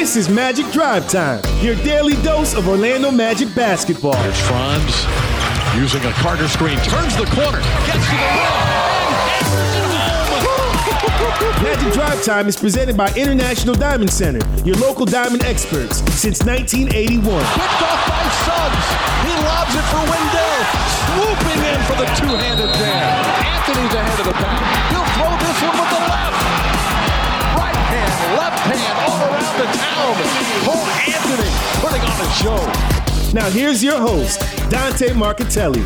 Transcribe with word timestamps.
This 0.00 0.16
is 0.16 0.30
Magic 0.30 0.64
Drive 0.72 1.06
Time, 1.10 1.44
your 1.60 1.76
daily 1.84 2.14
dose 2.22 2.54
of 2.54 2.66
Orlando 2.66 3.10
Magic 3.10 3.54
basketball. 3.54 4.16
Here's 4.16 4.40
Franz 4.48 5.04
using 5.76 6.00
a 6.08 6.12
Carter 6.24 6.48
screen, 6.48 6.78
turns 6.88 7.14
the 7.20 7.26
corner, 7.36 7.60
gets 7.84 8.00
to 8.08 8.16
the 8.16 8.32
rim, 8.32 8.64
Magic 11.60 11.92
Drive 11.92 12.24
Time 12.24 12.48
is 12.48 12.56
presented 12.56 12.96
by 12.96 13.12
International 13.12 13.74
Diamond 13.74 14.08
Center, 14.08 14.40
your 14.64 14.76
local 14.76 15.04
diamond 15.04 15.44
experts 15.44 15.98
since 16.16 16.42
1981. 16.46 17.20
Picked 17.20 17.36
off 17.84 18.00
by 18.08 18.24
Suggs. 18.48 18.86
He 19.28 19.36
lobs 19.44 19.76
it 19.76 19.84
for 19.92 20.00
Wendell, 20.08 20.64
swooping 21.12 21.60
in 21.60 21.76
for 21.84 22.00
the 22.00 22.08
two-handed 22.16 22.72
jam. 22.72 23.20
Anthony's 23.52 23.92
ahead 23.92 24.16
of 24.18 24.24
the 24.24 24.32
pack. 24.32 24.64
He'll 24.96 25.04
throw 25.12 25.28
this 25.36 25.60
one 25.60 25.76
with 25.76 25.92
the 25.92 26.00
left. 26.08 26.69
Right 28.20 28.28
hand, 28.28 28.36
left 28.36 28.58
hand, 28.68 28.98
all 29.08 29.16
around 29.32 29.56
the 29.58 29.64
town. 29.78 30.12
Cole 30.66 30.86
Anthony 31.08 31.50
putting 31.80 32.04
on 32.04 32.20
a 32.20 32.30
show. 32.36 33.32
Now 33.32 33.48
here's 33.48 33.82
your 33.82 33.98
host, 33.98 34.40
Dante 34.70 35.08
Marchitelli. 35.14 35.82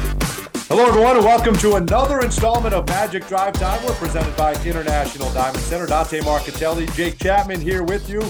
Hello, 0.67 0.85
everyone, 0.87 1.15
and 1.17 1.25
welcome 1.25 1.55
to 1.59 1.77
another 1.77 2.23
installment 2.23 2.75
of 2.75 2.89
Magic 2.89 3.29
Drive 3.29 3.53
Time. 3.53 3.81
We're 3.85 3.95
presented 3.95 4.37
by 4.37 4.53
International 4.65 5.33
Diamond 5.33 5.63
Center. 5.63 5.87
Dante 5.87 6.21
Marchitelli, 6.21 6.93
Jake 6.97 7.19
Chapman 7.19 7.61
here 7.61 7.85
with 7.85 8.11
you 8.11 8.21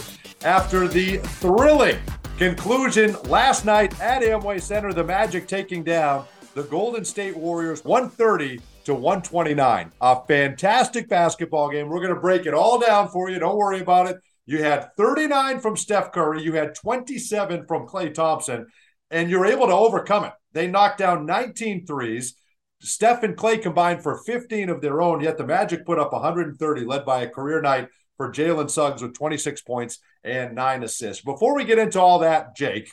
after 0.45 0.87
the 0.87 1.17
thrilling 1.17 1.97
conclusion 2.37 3.17
last 3.25 3.65
night 3.65 3.99
at 4.03 4.21
Amway 4.21 4.61
Center. 4.61 4.93
The 4.93 5.05
Magic 5.05 5.49
taking 5.49 5.83
down 5.83 6.27
the 6.53 6.65
Golden 6.65 7.07
State 7.07 7.37
Warriors 7.37 7.83
130 7.85 8.61
to 8.85 8.95
129. 8.95 9.93
A 10.01 10.27
fantastic 10.27 11.09
basketball 11.09 11.71
game. 11.71 11.89
We're 11.89 12.01
going 12.01 12.15
to 12.15 12.21
break 12.21 12.47
it 12.47 12.55
all 12.55 12.79
down 12.79 13.09
for 13.09 13.31
you. 13.31 13.39
Don't 13.39 13.57
worry 13.57 13.81
about 13.81 14.09
it. 14.09 14.17
You 14.47 14.63
had 14.63 14.95
39 14.97 15.61
from 15.61 15.77
Steph 15.77 16.13
Curry, 16.13 16.43
you 16.43 16.53
had 16.53 16.75
27 16.75 17.67
from 17.67 17.87
Klay 17.87 18.13
Thompson, 18.13 18.67
and 19.11 19.31
you're 19.31 19.47
able 19.47 19.67
to 19.67 19.73
overcome 19.73 20.25
it. 20.25 20.33
They 20.53 20.67
knocked 20.67 20.99
down 20.99 21.25
19 21.25 21.87
threes. 21.87 22.37
Steph 22.81 23.23
and 23.23 23.37
Klay 23.37 23.63
combined 23.63 24.03
for 24.03 24.23
15 24.25 24.69
of 24.69 24.83
their 24.83 25.01
own, 25.01 25.23
yet 25.23 25.39
the 25.39 25.47
Magic 25.47 25.87
put 25.87 25.99
up 25.99 26.13
130, 26.13 26.85
led 26.85 27.07
by 27.07 27.23
a 27.23 27.29
career 27.29 27.63
night 27.63 27.89
for 28.19 28.31
Jalen 28.31 28.71
Suggs 28.71 29.03
with 29.03 29.15
26 29.15 29.63
points 29.63 29.99
and 30.23 30.55
nine 30.55 30.83
assists. 30.83 31.25
Before 31.25 31.55
we 31.55 31.65
get 31.65 31.79
into 31.79 32.01
all 32.01 32.19
that, 32.19 32.55
Jake, 32.55 32.91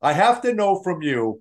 I 0.00 0.14
have 0.14 0.40
to 0.42 0.54
know 0.54 0.82
from 0.82 1.02
you. 1.02 1.40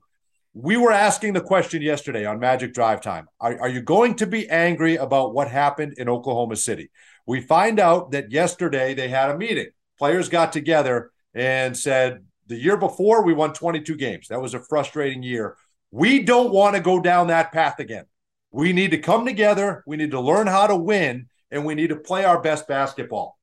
We 0.56 0.78
were 0.78 0.92
asking 0.92 1.34
the 1.34 1.42
question 1.42 1.82
yesterday 1.82 2.26
on 2.26 2.40
Magic 2.40 2.74
Drive 2.74 3.02
Time. 3.02 3.28
Are, 3.40 3.60
are 3.62 3.70
you 3.70 3.82
going 3.82 4.16
to 4.16 4.28
be 4.28 4.48
angry 4.50 4.98
about 4.98 5.34
what 5.34 5.50
happened 5.50 5.96
in 5.98 6.08
Oklahoma 6.08 6.58
City? 6.58 6.92
We 7.26 7.42
find 7.42 7.80
out 7.80 8.12
that 8.12 8.32
yesterday 8.32 8.94
they 8.94 9.08
had 9.08 9.32
a 9.32 9.38
meeting. 9.38 9.70
Players 9.98 10.30
got 10.30 10.54
together 10.54 11.12
and 11.34 11.76
said, 11.76 12.26
the 12.46 12.56
year 12.56 12.78
before, 12.78 13.24
we 13.24 13.34
won 13.34 13.54
22 13.54 13.96
games. 13.96 14.28
That 14.28 14.42
was 14.42 14.54
a 14.54 14.60
frustrating 14.60 15.24
year. 15.24 15.58
We 15.90 16.22
don't 16.22 16.54
want 16.54 16.76
to 16.76 16.82
go 16.82 17.00
down 17.00 17.28
that 17.28 17.52
path 17.52 17.80
again. 17.80 18.06
We 18.52 18.74
need 18.74 18.92
to 18.92 19.00
come 19.00 19.26
together. 19.26 19.84
We 19.88 19.98
need 19.98 20.12
to 20.12 20.20
learn 20.20 20.46
how 20.46 20.68
to 20.68 20.76
win, 20.76 21.30
and 21.50 21.66
we 21.66 21.74
need 21.74 21.90
to 21.90 21.96
play 21.96 22.26
our 22.26 22.40
best 22.40 22.68
basketball. 22.68 23.40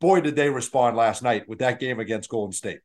Boy, 0.00 0.20
did 0.20 0.36
they 0.36 0.48
respond 0.48 0.96
last 0.96 1.22
night 1.22 1.48
with 1.48 1.58
that 1.60 1.80
game 1.80 1.98
against 1.98 2.28
Golden 2.28 2.52
State. 2.52 2.80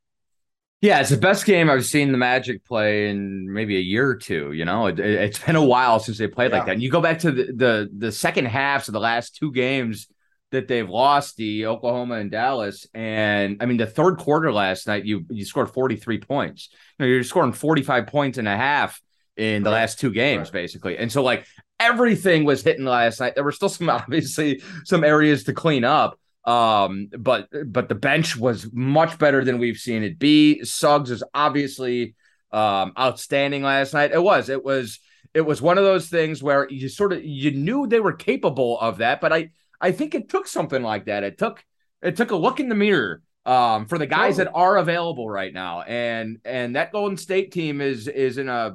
Yeah, 0.82 1.00
it's 1.00 1.10
the 1.10 1.18
best 1.18 1.46
game 1.46 1.72
I've 1.72 1.86
seen 1.86 2.12
the 2.12 2.20
Magic 2.20 2.64
play 2.64 3.10
in 3.10 3.52
maybe 3.52 3.78
a 3.78 3.82
year 3.82 4.08
or 4.08 4.16
two. 4.16 4.52
You 4.52 4.64
know, 4.64 4.88
it, 4.88 5.00
has 5.00 5.40
been 5.40 5.56
a 5.56 5.66
while 5.66 6.00
since 6.00 6.20
they 6.20 6.28
played 6.28 6.52
yeah. 6.52 6.58
like 6.58 6.66
that. 6.68 6.74
And 6.74 6.84
you 6.84 6.92
go 6.92 7.02
back 7.02 7.20
to 7.20 7.32
the, 7.32 7.44
the 7.46 7.90
the 7.98 8.12
second 8.12 8.46
halves 8.46 8.88
of 8.88 8.94
the 8.94 9.00
last 9.00 9.36
two 9.36 9.52
games 9.52 10.08
that 10.52 10.68
they've 10.68 10.88
lost, 10.88 11.36
the 11.36 11.66
Oklahoma 11.66 12.16
and 12.16 12.30
Dallas, 12.30 12.86
and 12.94 13.58
I 13.60 13.66
mean 13.66 13.78
the 13.78 13.88
third 13.88 14.18
quarter 14.18 14.54
last 14.54 14.86
night, 14.86 15.04
you 15.04 15.26
you 15.30 15.46
scored 15.46 15.72
forty 15.72 15.96
three 15.96 16.20
points. 16.20 16.70
You 17.00 17.06
know, 17.06 17.12
you're 17.12 17.24
scoring 17.24 17.54
forty 17.54 17.82
five 17.82 18.06
points 18.06 18.38
and 18.38 18.48
a 18.48 18.56
half 18.56 19.02
in 19.38 19.64
the 19.64 19.70
right. 19.70 19.78
last 19.78 20.00
two 20.00 20.12
games, 20.12 20.48
right. 20.48 20.54
basically. 20.54 20.98
And 20.98 21.12
so, 21.12 21.24
like, 21.24 21.46
everything 21.80 22.44
was 22.44 22.64
hitting 22.64 22.86
last 22.86 23.20
night. 23.20 23.36
There 23.36 23.44
were 23.44 23.52
still 23.52 23.70
some, 23.70 23.90
obviously, 23.90 24.62
some 24.84 25.04
areas 25.04 25.46
to 25.46 25.54
clean 25.54 25.84
up. 25.84 26.20
Um, 26.48 27.10
but 27.18 27.50
but 27.66 27.90
the 27.90 27.96
bench 27.96 28.38
was 28.38 28.72
much 28.72 29.20
better 29.20 29.44
than 29.44 29.60
we've 29.60 29.78
seen 29.78 30.04
it 30.04 30.18
be. 30.18 30.64
Suggs 30.64 31.12
is 31.12 31.24
obviously 31.34 32.16
um 32.52 32.94
outstanding 32.98 33.64
last 33.64 33.94
night. 33.94 34.12
It 34.14 34.24
was, 34.24 34.48
it 34.48 34.64
was, 34.64 35.00
it 35.34 35.42
was 35.42 35.62
one 35.62 35.78
of 35.78 35.84
those 35.84 36.08
things 36.08 36.42
where 36.42 36.68
you 36.70 36.88
sort 36.88 37.12
of 37.12 37.24
you 37.24 37.52
knew 37.52 37.86
they 37.86 38.00
were 38.00 38.14
capable 38.14 38.80
of 38.80 39.00
that, 39.00 39.20
but 39.20 39.34
I 39.34 39.50
I 39.80 39.92
think 39.92 40.16
it 40.16 40.30
took 40.30 40.48
something 40.48 40.82
like 40.82 41.06
that. 41.06 41.24
It 41.24 41.38
took 41.38 41.64
it 42.02 42.16
took 42.16 42.32
a 42.32 42.36
look 42.36 42.60
in 42.60 42.70
the 42.70 42.76
mirror 42.76 43.22
um, 43.46 43.86
for 43.86 43.98
the 43.98 44.08
guys 44.08 44.38
that 44.38 44.52
are 44.54 44.78
available 44.78 45.30
right 45.30 45.54
now, 45.54 45.82
and 45.82 46.40
and 46.46 46.76
that 46.76 46.92
Golden 46.92 47.18
State 47.18 47.52
team 47.52 47.82
is 47.82 48.08
is 48.08 48.38
in 48.38 48.50
a 48.50 48.74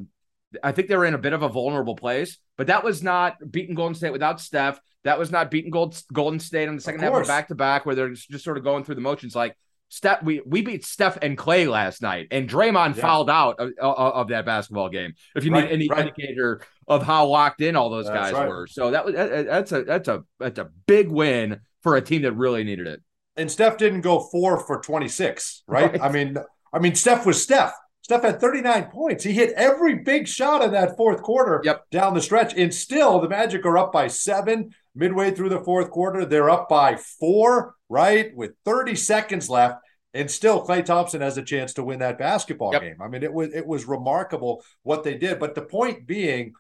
I 0.63 0.73
think 0.73 0.89
they 0.89 0.97
were 0.97 1.07
in 1.07 1.15
a 1.15 1.19
bit 1.19 1.33
of 1.33 1.43
a 1.43 1.49
vulnerable 1.49 1.97
place, 1.97 2.39
but 2.57 2.67
that 2.67 2.85
was 2.85 3.03
not 3.03 3.37
beating 3.51 3.75
Golden 3.75 3.95
State 3.95 4.13
without 4.13 4.41
Steph. 4.41 4.79
That 5.05 5.19
was 5.19 5.31
not 5.31 5.51
beating 5.51 5.71
Gold, 5.71 6.01
Golden 6.13 6.39
State 6.39 6.69
in 6.69 6.77
the 6.77 6.81
second 6.81 7.01
half 7.01 7.13
of 7.13 7.27
back 7.27 7.49
to 7.49 7.55
back, 7.55 7.85
where 7.85 7.95
they're 7.95 8.11
just, 8.11 8.45
sort 8.45 8.57
of 8.57 8.65
going 8.65 8.85
through 8.85 8.95
the 8.95 9.01
motions. 9.01 9.35
Like 9.35 9.57
Steph, 9.89 10.23
we 10.23 10.41
we 10.47 10.63
beat 10.63 10.85
Steph 10.85 11.19
and 11.21 11.37
Klay 11.37 11.69
last 11.69 12.03
night, 12.03 12.29
and 12.31 12.49
Draymond 12.49 12.97
yeah. 12.97 13.03
fouled 13.03 13.29
out 13.29 13.59
of, 13.59 13.73
of, 13.79 14.29
that 14.29 14.47
basketball 14.47 14.89
game. 14.89 15.15
If 15.35 15.45
you 15.45 15.53
right, 15.53 15.65
need 15.65 15.73
any 15.73 15.89
right. 15.89 16.07
indicator 16.07 16.63
of 16.87 17.03
how 17.03 17.27
locked 17.27 17.61
in 17.61 17.77
all 17.77 17.91
those 17.91 18.07
that's 18.07 18.31
guys 18.31 18.33
right. 18.33 18.49
were, 18.49 18.67
so 18.67 18.91
that 18.93 19.05
was 19.05 19.15
that's 19.15 19.73
a 19.73 19.83
that's 19.83 20.09
a 20.09 20.25
that's 20.39 20.59
a 20.59 20.71
big 20.87 21.11
win 21.11 21.61
for 21.83 21.97
a 21.97 22.01
team 22.01 22.23
that 22.23 22.33
really 22.33 22.65
needed 22.65 22.87
it. 22.87 23.03
And 23.37 23.51
Steph 23.51 23.79
didn't 23.79 24.03
go 24.03 24.21
four 24.21 24.65
for 24.65 24.81
twenty 24.81 25.09
six, 25.09 25.63
right? 25.67 26.01
I 26.01 26.11
mean, 26.11 26.37
I 26.73 26.79
mean, 26.79 26.95
Steph 26.95 27.27
was 27.27 27.43
Steph. 27.43 27.75
Steph 28.03 28.23
had 28.23 28.41
39 28.41 28.85
points. 28.87 29.23
He 29.23 29.33
hit 29.33 29.53
every 29.53 29.95
big 29.95 30.27
shot 30.27 30.61
in 30.63 30.73
that 30.73 30.97
fourth 30.97 31.23
quarter 31.23 31.61
yep. 31.65 31.89
down 31.91 32.15
the 32.15 32.21
stretch. 32.21 32.53
And 32.57 32.75
still, 32.75 33.21
the 33.21 33.29
Magic 33.29 33.65
are 33.65 33.79
up 33.79 33.93
by 33.93 34.09
seven 34.09 34.75
midway 34.95 35.31
through 35.31 35.49
the 35.49 35.65
fourth 35.65 35.91
quarter. 35.91 36.25
They're 36.25 36.51
up 36.51 36.69
by 36.69 36.97
four, 36.97 37.75
right? 37.89 38.35
With 38.35 38.53
30 38.65 38.97
seconds 38.97 39.49
left. 39.49 39.77
And 40.15 40.31
still, 40.31 40.67
Klay 40.67 40.85
Thompson 40.85 41.23
has 41.23 41.39
a 41.39 41.43
chance 41.43 41.73
to 41.75 41.85
win 41.85 42.01
that 42.01 42.19
basketball 42.19 42.73
yep. 42.73 42.83
game. 42.83 42.97
I 43.01 43.09
mean, 43.09 43.23
it 43.23 43.33
was 43.33 43.55
it 43.55 43.67
was 43.67 43.87
remarkable 43.87 44.63
what 44.83 45.05
they 45.05 45.17
did. 45.17 45.39
But 45.39 45.55
the 45.55 45.63
point 45.63 46.07
being, 46.07 46.53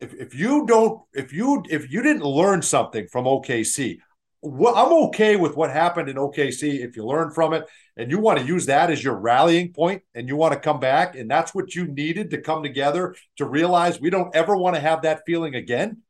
if, 0.00 0.12
if 0.12 0.34
you 0.34 0.66
don't, 0.66 1.00
if 1.14 1.32
you 1.32 1.62
if 1.70 1.92
you 1.92 2.02
didn't 2.02 2.24
learn 2.24 2.62
something 2.62 3.06
from 3.06 3.26
OKC, 3.26 3.98
well, 4.42 4.76
I'm 4.76 4.92
okay 5.08 5.36
with 5.36 5.56
what 5.56 5.70
happened 5.70 6.08
in 6.08 6.16
OKC 6.16 6.84
if 6.84 6.96
you 6.96 7.04
learn 7.04 7.30
from 7.30 7.52
it 7.52 7.64
and 7.96 8.10
you 8.10 8.18
want 8.18 8.38
to 8.38 8.44
use 8.44 8.66
that 8.66 8.90
as 8.90 9.02
your 9.02 9.16
rallying 9.16 9.72
point 9.72 10.02
and 10.14 10.28
you 10.28 10.36
want 10.36 10.52
to 10.52 10.60
come 10.60 10.78
back 10.78 11.16
and 11.16 11.30
that's 11.30 11.54
what 11.54 11.74
you 11.74 11.86
needed 11.86 12.30
to 12.30 12.40
come 12.40 12.62
together 12.62 13.16
to 13.36 13.44
realize 13.44 14.00
we 14.00 14.10
don't 14.10 14.34
ever 14.36 14.56
want 14.56 14.76
to 14.76 14.80
have 14.80 15.02
that 15.02 15.22
feeling 15.26 15.54
again. 15.54 16.02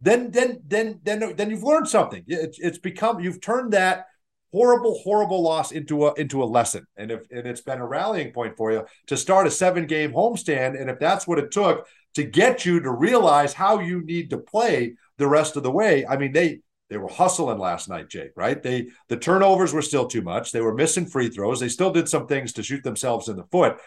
Then 0.00 0.30
then 0.30 0.60
then 0.66 1.00
then 1.02 1.34
then 1.36 1.50
you've 1.50 1.62
learned 1.62 1.88
something. 1.88 2.24
It's 2.26 2.58
it's 2.58 2.78
become 2.78 3.20
you've 3.20 3.40
turned 3.40 3.72
that 3.72 4.06
horrible 4.52 4.98
horrible 5.02 5.42
loss 5.42 5.72
into 5.72 6.06
a 6.06 6.14
into 6.14 6.42
a 6.42 6.46
lesson 6.46 6.86
and 6.96 7.10
if 7.10 7.20
and 7.30 7.46
it's 7.46 7.60
been 7.60 7.80
a 7.80 7.86
rallying 7.86 8.32
point 8.32 8.56
for 8.56 8.72
you 8.72 8.82
to 9.06 9.14
start 9.14 9.46
a 9.46 9.50
seven 9.50 9.86
game 9.86 10.10
homestand 10.10 10.80
and 10.80 10.88
if 10.88 10.98
that's 10.98 11.26
what 11.26 11.38
it 11.38 11.50
took 11.50 11.86
to 12.14 12.24
get 12.24 12.64
you 12.64 12.80
to 12.80 12.90
realize 12.90 13.52
how 13.52 13.78
you 13.78 14.02
need 14.06 14.30
to 14.30 14.38
play 14.38 14.94
the 15.18 15.28
rest 15.28 15.56
of 15.56 15.62
the 15.62 15.70
way 15.70 16.06
i 16.06 16.16
mean 16.16 16.32
they 16.32 16.60
they 16.88 16.96
were 16.96 17.08
hustling 17.08 17.58
last 17.58 17.88
night, 17.88 18.08
Jake, 18.08 18.32
right? 18.34 18.62
They 18.62 18.88
the 19.08 19.16
turnovers 19.16 19.72
were 19.72 19.82
still 19.82 20.06
too 20.06 20.22
much. 20.22 20.52
They 20.52 20.60
were 20.60 20.74
missing 20.74 21.06
free 21.06 21.28
throws. 21.28 21.60
They 21.60 21.68
still 21.68 21.92
did 21.92 22.08
some 22.08 22.26
things 22.26 22.52
to 22.54 22.62
shoot 22.62 22.82
themselves 22.82 23.28
in 23.28 23.36
the 23.36 23.44
foot. 23.44 23.78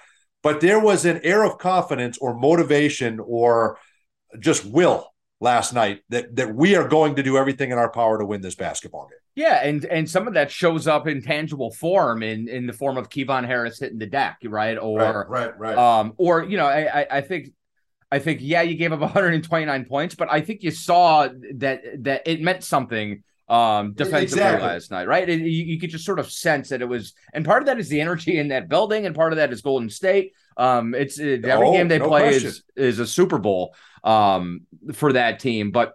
But 0.44 0.62
there 0.62 0.80
was 0.80 1.06
an 1.06 1.22
air 1.24 1.44
of 1.44 1.58
confidence 1.58 2.18
or 2.20 2.36
motivation 2.36 3.20
or 3.20 3.80
just 4.40 4.66
will 4.66 5.11
last 5.41 5.74
night 5.74 6.03
that 6.09 6.34
that 6.38 6.56
we 6.56 6.75
are 6.75 6.88
going 6.88 7.16
to 7.16 7.24
do 7.24 7.35
everything 7.35 7.72
in 7.72 7.78
our 7.78 7.90
power 7.90 8.18
to 8.18 8.25
win 8.25 8.40
this 8.40 8.56
basketball 8.56 9.07
game. 9.07 9.18
Yeah, 9.35 9.66
and 9.66 9.84
and 9.85 10.09
some 10.09 10.28
of 10.28 10.35
that 10.35 10.52
shows 10.52 10.88
up 10.88 11.07
in 11.07 11.22
tangible 11.22 11.72
form 11.72 12.24
in 12.24 12.47
in 12.47 12.68
the 12.68 12.74
form 12.74 12.97
of 12.97 13.09
Kevon 13.09 13.45
Harris 13.45 13.80
hitting 13.80 13.98
the 13.98 14.06
deck, 14.06 14.38
right? 14.44 14.77
Or 14.77 15.00
right, 15.00 15.30
right, 15.30 15.60
right. 15.60 15.77
Um, 15.77 16.13
or 16.18 16.44
you 16.44 16.57
know, 16.57 16.68
I 16.68 17.06
I 17.10 17.21
think 17.21 17.50
I 18.12 18.19
think 18.19 18.39
yeah, 18.42 18.62
you 18.62 18.75
gave 18.75 18.94
up 18.94 19.00
129 19.01 19.86
points, 19.86 20.16
but 20.16 20.31
I 20.31 20.42
think 20.42 20.63
you 20.63 20.71
saw 20.71 21.27
that 21.56 21.81
that 22.04 22.21
it 22.25 22.42
meant 22.42 22.63
something 22.63 23.24
um 23.51 23.92
defensively 23.92 24.24
exactly. 24.24 24.68
last 24.68 24.92
night, 24.92 25.07
right? 25.07 25.27
It, 25.27 25.42
you, 25.42 25.65
you, 25.65 25.80
could 25.80 25.89
just 25.89 26.06
sort 26.06 26.19
of 26.19 26.31
sense 26.31 26.69
that 26.69 26.81
it 26.81 26.88
was, 26.88 27.13
and 27.33 27.44
part 27.44 27.62
of 27.62 27.65
that 27.65 27.80
is 27.80 27.89
the 27.89 28.00
energy 28.00 28.39
in 28.39 28.48
that 28.48 28.69
building, 28.69 29.06
and 29.06 29.13
part 29.13 29.33
of 29.33 29.38
that 29.38 29.51
is 29.51 29.62
Golden 29.62 29.89
State. 29.89 30.33
Um, 30.56 30.95
it's 30.95 31.19
every 31.19 31.68
oh, 31.68 31.74
game 31.74 31.89
they 31.89 32.00
no 32.00 32.07
play 32.07 32.30
question. 32.30 32.48
is 32.48 32.63
is 32.77 33.00
a 33.00 33.07
Super 33.07 33.38
Bowl 33.38 33.75
um 34.03 34.62
for 34.94 35.13
that 35.13 35.39
team, 35.39 35.71
but 35.71 35.94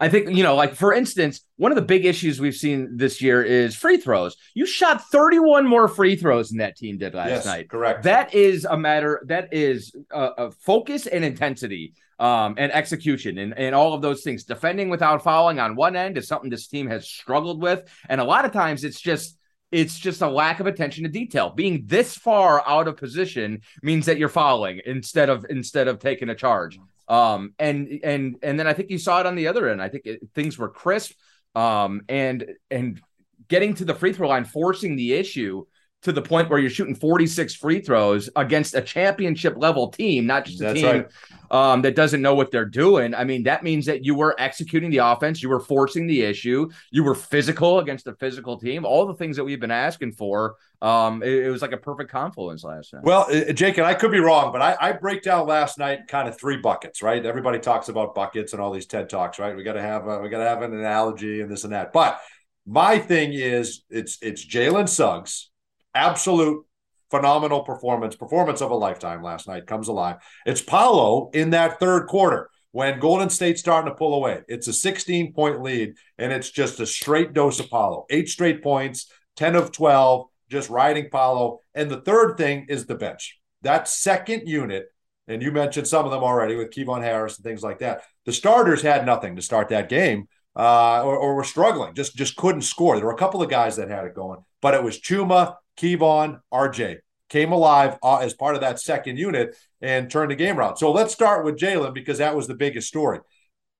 I 0.00 0.08
think, 0.08 0.30
you 0.30 0.42
know, 0.42 0.54
like 0.54 0.74
for 0.74 0.92
instance, 0.92 1.40
one 1.56 1.72
of 1.72 1.76
the 1.76 1.82
big 1.82 2.04
issues 2.04 2.40
we've 2.40 2.54
seen 2.54 2.96
this 2.96 3.20
year 3.20 3.42
is 3.42 3.74
free 3.74 3.96
throws. 3.96 4.36
You 4.54 4.66
shot 4.66 5.04
31 5.10 5.66
more 5.66 5.88
free 5.88 6.16
throws 6.16 6.50
than 6.50 6.58
that 6.58 6.76
team 6.76 6.98
did 6.98 7.14
last 7.14 7.28
yes, 7.28 7.46
night. 7.46 7.68
Correct. 7.68 8.04
That 8.04 8.34
is 8.34 8.64
a 8.64 8.76
matter, 8.76 9.22
that 9.26 9.52
is 9.52 9.94
a, 10.10 10.30
a 10.38 10.50
focus 10.50 11.06
and 11.06 11.24
intensity 11.24 11.94
um, 12.18 12.54
and 12.58 12.72
execution 12.72 13.38
and, 13.38 13.56
and 13.58 13.74
all 13.74 13.94
of 13.94 14.02
those 14.02 14.22
things. 14.22 14.44
Defending 14.44 14.90
without 14.90 15.22
fouling 15.22 15.58
on 15.58 15.76
one 15.76 15.96
end 15.96 16.18
is 16.18 16.28
something 16.28 16.50
this 16.50 16.68
team 16.68 16.88
has 16.88 17.08
struggled 17.08 17.62
with. 17.62 17.82
And 18.08 18.20
a 18.20 18.24
lot 18.24 18.44
of 18.44 18.52
times 18.52 18.84
it's 18.84 19.00
just, 19.00 19.38
It's 19.72 19.98
just 19.98 20.22
a 20.22 20.28
lack 20.28 20.60
of 20.60 20.68
attention 20.68 21.02
to 21.02 21.10
detail. 21.10 21.50
Being 21.50 21.86
this 21.86 22.16
far 22.16 22.62
out 22.64 22.86
of 22.86 22.96
position 22.96 23.62
means 23.82 24.06
that 24.06 24.18
you're 24.18 24.28
fouling 24.28 24.80
instead 24.86 25.28
of 25.28 25.44
instead 25.50 25.88
of 25.88 25.98
taking 25.98 26.30
a 26.30 26.34
charge. 26.34 26.78
Um, 27.08 27.54
and 27.58 28.00
and 28.04 28.36
and 28.40 28.56
then 28.58 28.68
I 28.68 28.72
think 28.72 28.90
you 28.90 28.98
saw 28.98 29.18
it 29.18 29.26
on 29.26 29.34
the 29.34 29.48
other 29.48 29.68
end. 29.68 29.82
I 29.82 29.88
think 29.88 30.06
it, 30.06 30.20
things 30.32 30.56
were 30.56 30.70
crisp. 30.70 31.12
Um, 31.56 32.02
and 32.08 32.54
and 32.70 33.00
getting 33.48 33.74
to 33.74 33.84
the 33.84 33.94
free 33.94 34.12
throw 34.12 34.28
line, 34.28 34.44
forcing 34.44 34.96
the 34.96 35.14
issue 35.14 35.64
to 36.04 36.12
the 36.12 36.22
point 36.22 36.50
where 36.50 36.58
you're 36.58 36.70
shooting 36.70 36.94
46 36.94 37.54
free 37.54 37.80
throws 37.80 38.30
against 38.36 38.74
a 38.74 38.80
championship 38.82 39.54
level 39.56 39.88
team, 39.88 40.26
not 40.26 40.44
just 40.44 40.60
a 40.60 40.64
That's 40.64 40.80
team 40.80 40.86
right. 40.86 41.72
um, 41.72 41.82
that 41.82 41.96
doesn't 41.96 42.20
know 42.22 42.34
what 42.34 42.50
they're 42.50 42.66
doing. 42.66 43.14
I 43.14 43.24
mean, 43.24 43.42
that 43.44 43.62
means 43.64 43.86
that 43.86 44.04
you 44.04 44.14
were 44.14 44.34
executing 44.38 44.90
the 44.90 44.98
offense, 44.98 45.42
you 45.42 45.48
were 45.48 45.60
forcing 45.60 46.06
the 46.06 46.22
issue, 46.22 46.68
you 46.90 47.02
were 47.02 47.14
physical 47.14 47.78
against 47.78 48.06
a 48.06 48.14
physical 48.14 48.58
team, 48.58 48.84
all 48.84 49.06
the 49.06 49.14
things 49.14 49.36
that 49.36 49.44
we've 49.44 49.60
been 49.60 49.70
asking 49.70 50.12
for. 50.12 50.56
Um, 50.82 51.22
it, 51.22 51.46
it 51.46 51.50
was 51.50 51.62
like 51.62 51.72
a 51.72 51.78
perfect 51.78 52.10
confluence 52.10 52.62
last 52.62 52.92
night. 52.92 53.04
Well, 53.04 53.26
uh, 53.30 53.52
Jake, 53.52 53.78
and 53.78 53.86
I 53.86 53.94
could 53.94 54.10
be 54.10 54.20
wrong, 54.20 54.52
but 54.52 54.60
I, 54.60 54.76
I 54.78 54.92
break 54.92 55.22
down 55.22 55.46
last 55.46 55.78
night 55.78 56.00
kind 56.08 56.28
of 56.28 56.38
three 56.38 56.58
buckets, 56.58 57.00
right? 57.02 57.24
Everybody 57.24 57.58
talks 57.58 57.88
about 57.88 58.14
buckets 58.14 58.52
and 58.52 58.60
all 58.60 58.70
these 58.70 58.84
TED 58.84 59.08
talks, 59.08 59.38
right? 59.38 59.56
We 59.56 59.62
got 59.62 59.72
to 59.72 59.82
have 59.82 60.06
a, 60.06 60.20
we 60.20 60.28
got 60.28 60.38
to 60.38 60.48
have 60.48 60.60
an 60.60 60.74
analogy 60.74 61.40
and 61.40 61.50
this 61.50 61.64
and 61.64 61.72
that. 61.72 61.94
But 61.94 62.20
my 62.66 62.98
thing 62.98 63.32
is, 63.32 63.82
it's 63.90 64.18
it's 64.22 64.44
Jalen 64.44 64.88
Suggs, 64.88 65.50
absolute 65.94 66.64
phenomenal 67.10 67.62
performance, 67.62 68.16
performance 68.16 68.60
of 68.60 68.70
a 68.70 68.74
lifetime 68.74 69.22
last 69.22 69.46
night 69.46 69.66
comes 69.66 69.88
alive. 69.88 70.16
It's 70.46 70.62
Paolo 70.62 71.30
in 71.32 71.50
that 71.50 71.78
third 71.78 72.06
quarter 72.06 72.50
when 72.72 72.98
Golden 72.98 73.30
State's 73.30 73.60
starting 73.60 73.88
to 73.88 73.96
pull 73.96 74.14
away. 74.14 74.42
It's 74.48 74.66
a 74.66 74.72
16 74.72 75.32
point 75.32 75.62
lead, 75.62 75.94
and 76.18 76.32
it's 76.32 76.50
just 76.50 76.80
a 76.80 76.86
straight 76.86 77.32
dose 77.32 77.60
of 77.60 77.70
Paolo. 77.70 78.04
Eight 78.10 78.28
straight 78.28 78.64
points, 78.64 79.10
10 79.36 79.54
of 79.54 79.70
12, 79.70 80.26
just 80.50 80.70
riding 80.70 81.08
Paolo. 81.08 81.60
And 81.72 81.88
the 81.88 82.00
third 82.00 82.36
thing 82.36 82.66
is 82.68 82.86
the 82.86 82.96
bench. 82.96 83.38
That 83.62 83.86
second 83.86 84.48
unit, 84.48 84.86
and 85.28 85.40
you 85.40 85.52
mentioned 85.52 85.86
some 85.86 86.04
of 86.04 86.10
them 86.10 86.24
already 86.24 86.56
with 86.56 86.70
Kevon 86.70 87.02
Harris 87.02 87.36
and 87.36 87.44
things 87.44 87.62
like 87.62 87.78
that. 87.78 88.02
The 88.26 88.32
starters 88.32 88.82
had 88.82 89.06
nothing 89.06 89.36
to 89.36 89.42
start 89.42 89.68
that 89.68 89.88
game. 89.88 90.26
Uh, 90.56 91.02
or, 91.02 91.16
or 91.16 91.34
were 91.34 91.42
struggling, 91.42 91.94
just 91.94 92.14
just 92.14 92.36
couldn't 92.36 92.62
score. 92.62 92.94
There 92.94 93.06
were 93.06 93.12
a 93.12 93.16
couple 93.16 93.42
of 93.42 93.50
guys 93.50 93.74
that 93.74 93.90
had 93.90 94.04
it 94.04 94.14
going, 94.14 94.38
but 94.62 94.72
it 94.72 94.84
was 94.84 95.00
Chuma, 95.00 95.56
Kevon, 95.76 96.40
RJ 96.52 96.98
came 97.28 97.52
alive 97.52 97.98
uh, 98.02 98.18
as 98.18 98.34
part 98.34 98.54
of 98.54 98.60
that 98.60 98.78
second 98.78 99.18
unit 99.18 99.56
and 99.80 100.10
turned 100.10 100.30
the 100.30 100.36
game 100.36 100.58
around. 100.58 100.76
So 100.76 100.92
let's 100.92 101.12
start 101.12 101.44
with 101.44 101.58
Jalen 101.58 101.94
because 101.94 102.18
that 102.18 102.36
was 102.36 102.46
the 102.46 102.54
biggest 102.54 102.88
story. 102.88 103.20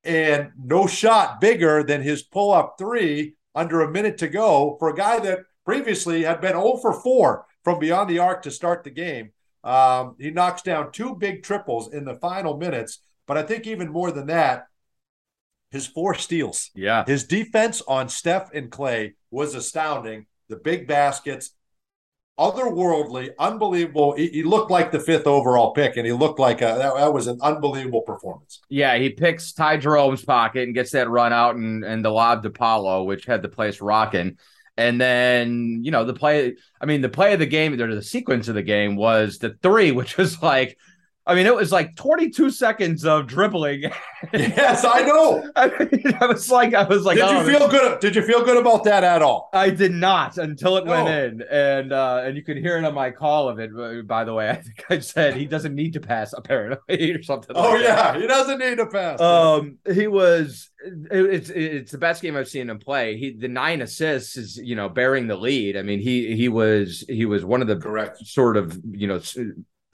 And 0.02 0.50
no 0.58 0.86
shot 0.86 1.40
bigger 1.40 1.82
than 1.82 2.02
his 2.02 2.22
pull 2.22 2.52
up 2.52 2.76
three 2.78 3.34
under 3.54 3.82
a 3.82 3.90
minute 3.90 4.18
to 4.18 4.28
go 4.28 4.76
for 4.78 4.88
a 4.88 4.94
guy 4.94 5.18
that 5.20 5.40
previously 5.64 6.24
had 6.24 6.40
been 6.40 6.52
0 6.52 6.78
for 6.82 6.92
4 6.92 7.46
from 7.62 7.78
beyond 7.78 8.10
the 8.10 8.18
arc 8.18 8.42
to 8.42 8.50
start 8.50 8.84
the 8.84 8.90
game. 8.90 9.30
Um, 9.62 10.16
he 10.18 10.30
knocks 10.30 10.62
down 10.62 10.92
two 10.92 11.14
big 11.14 11.42
triples 11.42 11.92
in 11.92 12.04
the 12.04 12.16
final 12.16 12.56
minutes. 12.56 13.00
But 13.26 13.38
I 13.38 13.42
think 13.42 13.66
even 13.66 13.90
more 13.90 14.10
than 14.10 14.26
that, 14.26 14.66
his 15.70 15.86
four 15.86 16.14
steals. 16.14 16.70
Yeah. 16.74 17.04
His 17.06 17.24
defense 17.24 17.82
on 17.88 18.08
Steph 18.08 18.50
and 18.52 18.70
Klay 18.70 19.14
was 19.30 19.54
astounding. 19.54 20.26
The 20.48 20.56
big 20.56 20.86
baskets, 20.86 21.50
otherworldly, 22.38 23.30
unbelievable. 23.38 24.14
He, 24.14 24.28
he 24.28 24.42
looked 24.42 24.70
like 24.70 24.90
the 24.90 25.00
fifth 25.00 25.26
overall 25.26 25.72
pick, 25.72 25.96
and 25.96 26.06
he 26.06 26.12
looked 26.12 26.38
like 26.38 26.60
a, 26.60 26.76
that, 26.78 26.94
that 26.94 27.12
was 27.12 27.26
an 27.26 27.38
unbelievable 27.42 28.02
performance. 28.02 28.60
Yeah, 28.68 28.96
he 28.96 29.10
picks 29.10 29.52
Ty 29.52 29.78
Jerome's 29.78 30.24
pocket 30.24 30.64
and 30.64 30.74
gets 30.74 30.90
that 30.92 31.08
run 31.08 31.32
out 31.32 31.56
and, 31.56 31.84
and 31.84 32.04
the 32.04 32.10
lob 32.10 32.42
to 32.42 32.50
Paolo, 32.50 33.04
which 33.04 33.26
had 33.26 33.42
the 33.42 33.48
place 33.48 33.80
rocking. 33.80 34.38
And 34.76 35.00
then, 35.00 35.80
you 35.84 35.92
know, 35.92 36.04
the 36.04 36.14
play, 36.14 36.56
I 36.80 36.86
mean, 36.86 37.00
the 37.00 37.08
play 37.08 37.32
of 37.32 37.38
the 37.38 37.46
game, 37.46 37.80
or 37.80 37.94
the 37.94 38.02
sequence 38.02 38.48
of 38.48 38.56
the 38.56 38.62
game 38.62 38.96
was 38.96 39.38
the 39.38 39.56
three, 39.62 39.92
which 39.92 40.16
was 40.16 40.42
like, 40.42 40.76
I 41.26 41.34
mean, 41.34 41.46
it 41.46 41.54
was 41.54 41.72
like 41.72 41.96
22 41.96 42.50
seconds 42.50 43.04
of 43.06 43.26
dribbling. 43.26 43.84
yes, 44.34 44.84
I 44.84 45.00
know. 45.02 45.48
I 45.56 45.68
mean, 45.90 46.12
I 46.20 46.26
was 46.26 46.50
like, 46.50 46.74
I 46.74 46.84
was 46.84 47.04
like, 47.04 47.16
did 47.16 47.24
oh, 47.24 47.40
you 47.40 47.46
feel 47.58 47.66
good? 47.68 47.98
Did 48.00 48.14
you 48.14 48.20
feel 48.22 48.44
good 48.44 48.58
about 48.58 48.84
that 48.84 49.04
at 49.04 49.22
all? 49.22 49.48
I 49.54 49.70
did 49.70 49.92
not 49.92 50.36
until 50.36 50.76
it 50.76 50.84
No. 50.84 50.90
went 50.92 51.08
in, 51.08 51.42
and 51.50 51.92
uh, 51.94 52.22
and 52.24 52.36
you 52.36 52.42
could 52.42 52.58
hear 52.58 52.76
it 52.76 52.84
on 52.84 52.92
my 52.94 53.10
call 53.10 53.48
of 53.48 53.58
it. 53.58 53.70
uh, 53.74 54.02
By 54.02 54.24
the 54.24 54.34
way, 54.34 54.50
I 54.50 54.56
think 54.56 54.84
I 54.90 54.98
said 54.98 55.34
he 55.34 55.46
doesn't 55.46 55.74
need 55.74 55.94
to 55.94 56.00
pass 56.00 56.34
apparently 56.34 57.12
or 57.14 57.22
something. 57.22 57.56
Oh 57.56 57.70
like 57.70 57.82
that. 57.84 58.14
yeah, 58.16 58.20
he 58.20 58.26
doesn't 58.26 58.58
need 58.58 58.76
to 58.76 58.86
pass. 58.86 59.18
Um, 59.20 59.78
he 59.92 60.06
was. 60.06 60.68
It, 61.10 61.24
it's 61.24 61.48
it's 61.48 61.92
the 61.92 61.96
best 61.98 62.20
game 62.20 62.36
I've 62.36 62.48
seen 62.48 62.68
him 62.68 62.78
play. 62.78 63.16
He 63.16 63.32
the 63.32 63.48
nine 63.48 63.80
assists 63.80 64.36
is 64.36 64.58
you 64.58 64.76
know 64.76 64.90
bearing 64.90 65.26
the 65.26 65.36
lead. 65.36 65.78
I 65.78 65.82
mean 65.82 66.00
he 66.00 66.36
he 66.36 66.48
was 66.50 67.02
he 67.08 67.24
was 67.24 67.46
one 67.46 67.62
of 67.62 67.68
the 67.68 67.76
Correct. 67.76 68.18
sort 68.26 68.58
of 68.58 68.78
you 68.92 69.06
know 69.06 69.20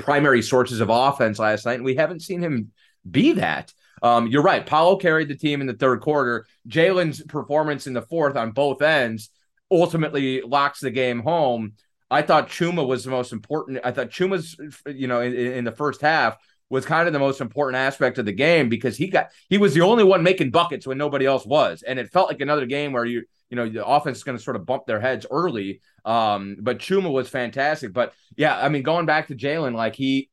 primary 0.02 0.43
sources 0.43 0.81
of 0.81 0.88
offense 0.91 1.38
last 1.38 1.67
night, 1.67 1.75
and 1.75 1.85
we 1.85 1.94
haven't 1.94 2.20
seen 2.20 2.43
him 2.43 2.73
be 3.08 3.32
that. 3.32 3.73
Um, 4.02 4.26
you're 4.29 4.43
right. 4.43 4.64
Paolo 4.64 4.97
carried 4.97 5.29
the 5.29 5.37
team 5.37 5.61
in 5.61 5.67
the 5.67 5.75
third 5.75 6.00
quarter. 6.00 6.47
Jalen's 6.69 7.23
performance 7.23 7.87
in 7.87 7.93
the 7.93 8.02
fourth 8.02 8.37
on 8.37 8.52
both 8.52 8.82
ends 8.82 9.31
ultimately 9.70 10.41
locks 10.41 10.81
the 10.81 10.91
game 10.91 11.20
home. 11.20 11.75
I 12.11 12.23
thought 12.23 12.49
Chuma 12.49 12.87
was 12.87 13.05
the 13.05 13.11
most 13.11 13.32
important. 13.32 13.81
I 13.85 13.93
thought 13.93 14.11
Chuma's, 14.11 14.56
you 14.87 15.06
know, 15.06 15.20
in, 15.20 15.35
in 15.35 15.64
the 15.64 15.73
first 15.73 16.00
half 16.00 16.37
was 16.69 16.85
kind 16.85 17.06
of 17.06 17.12
the 17.12 17.19
most 17.19 17.41
important 17.41 17.76
aspect 17.76 18.19
of 18.19 18.25
the 18.25 18.32
game 18.32 18.69
because 18.69 18.97
he 18.97 19.08
got 19.08 19.31
he 19.49 19.58
was 19.58 19.75
the 19.75 19.82
only 19.82 20.05
one 20.05 20.23
making 20.23 20.50
buckets 20.50 20.87
when 20.87 20.99
nobody 20.99 21.26
else 21.26 21.47
was, 21.47 21.82
and 21.82 21.99
it 21.99 22.11
felt 22.11 22.29
like 22.29 22.41
another 22.41 22.67
game 22.67 22.93
where 22.93 23.05
you 23.05 23.25
you 23.50 23.56
know 23.56 23.69
the 23.69 23.85
offense 23.85 24.19
is 24.19 24.25
going 24.25 24.38
to 24.38 24.43
sort 24.43 24.56
of 24.56 24.64
bump 24.64 24.87
their 24.87 25.00
heads 25.00 25.26
early. 25.31 25.81
Um, 26.05 26.56
but 26.61 26.79
Chuma 26.79 27.12
was 27.12 27.29
fantastic. 27.29 27.93
But 27.93 28.14
yeah, 28.37 28.56
I 28.58 28.69
mean, 28.69 28.82
going 28.82 29.06
back 29.06 29.29
to 29.29 29.35
Jalen, 29.35 29.75
like 29.75 29.94
he 29.97 30.31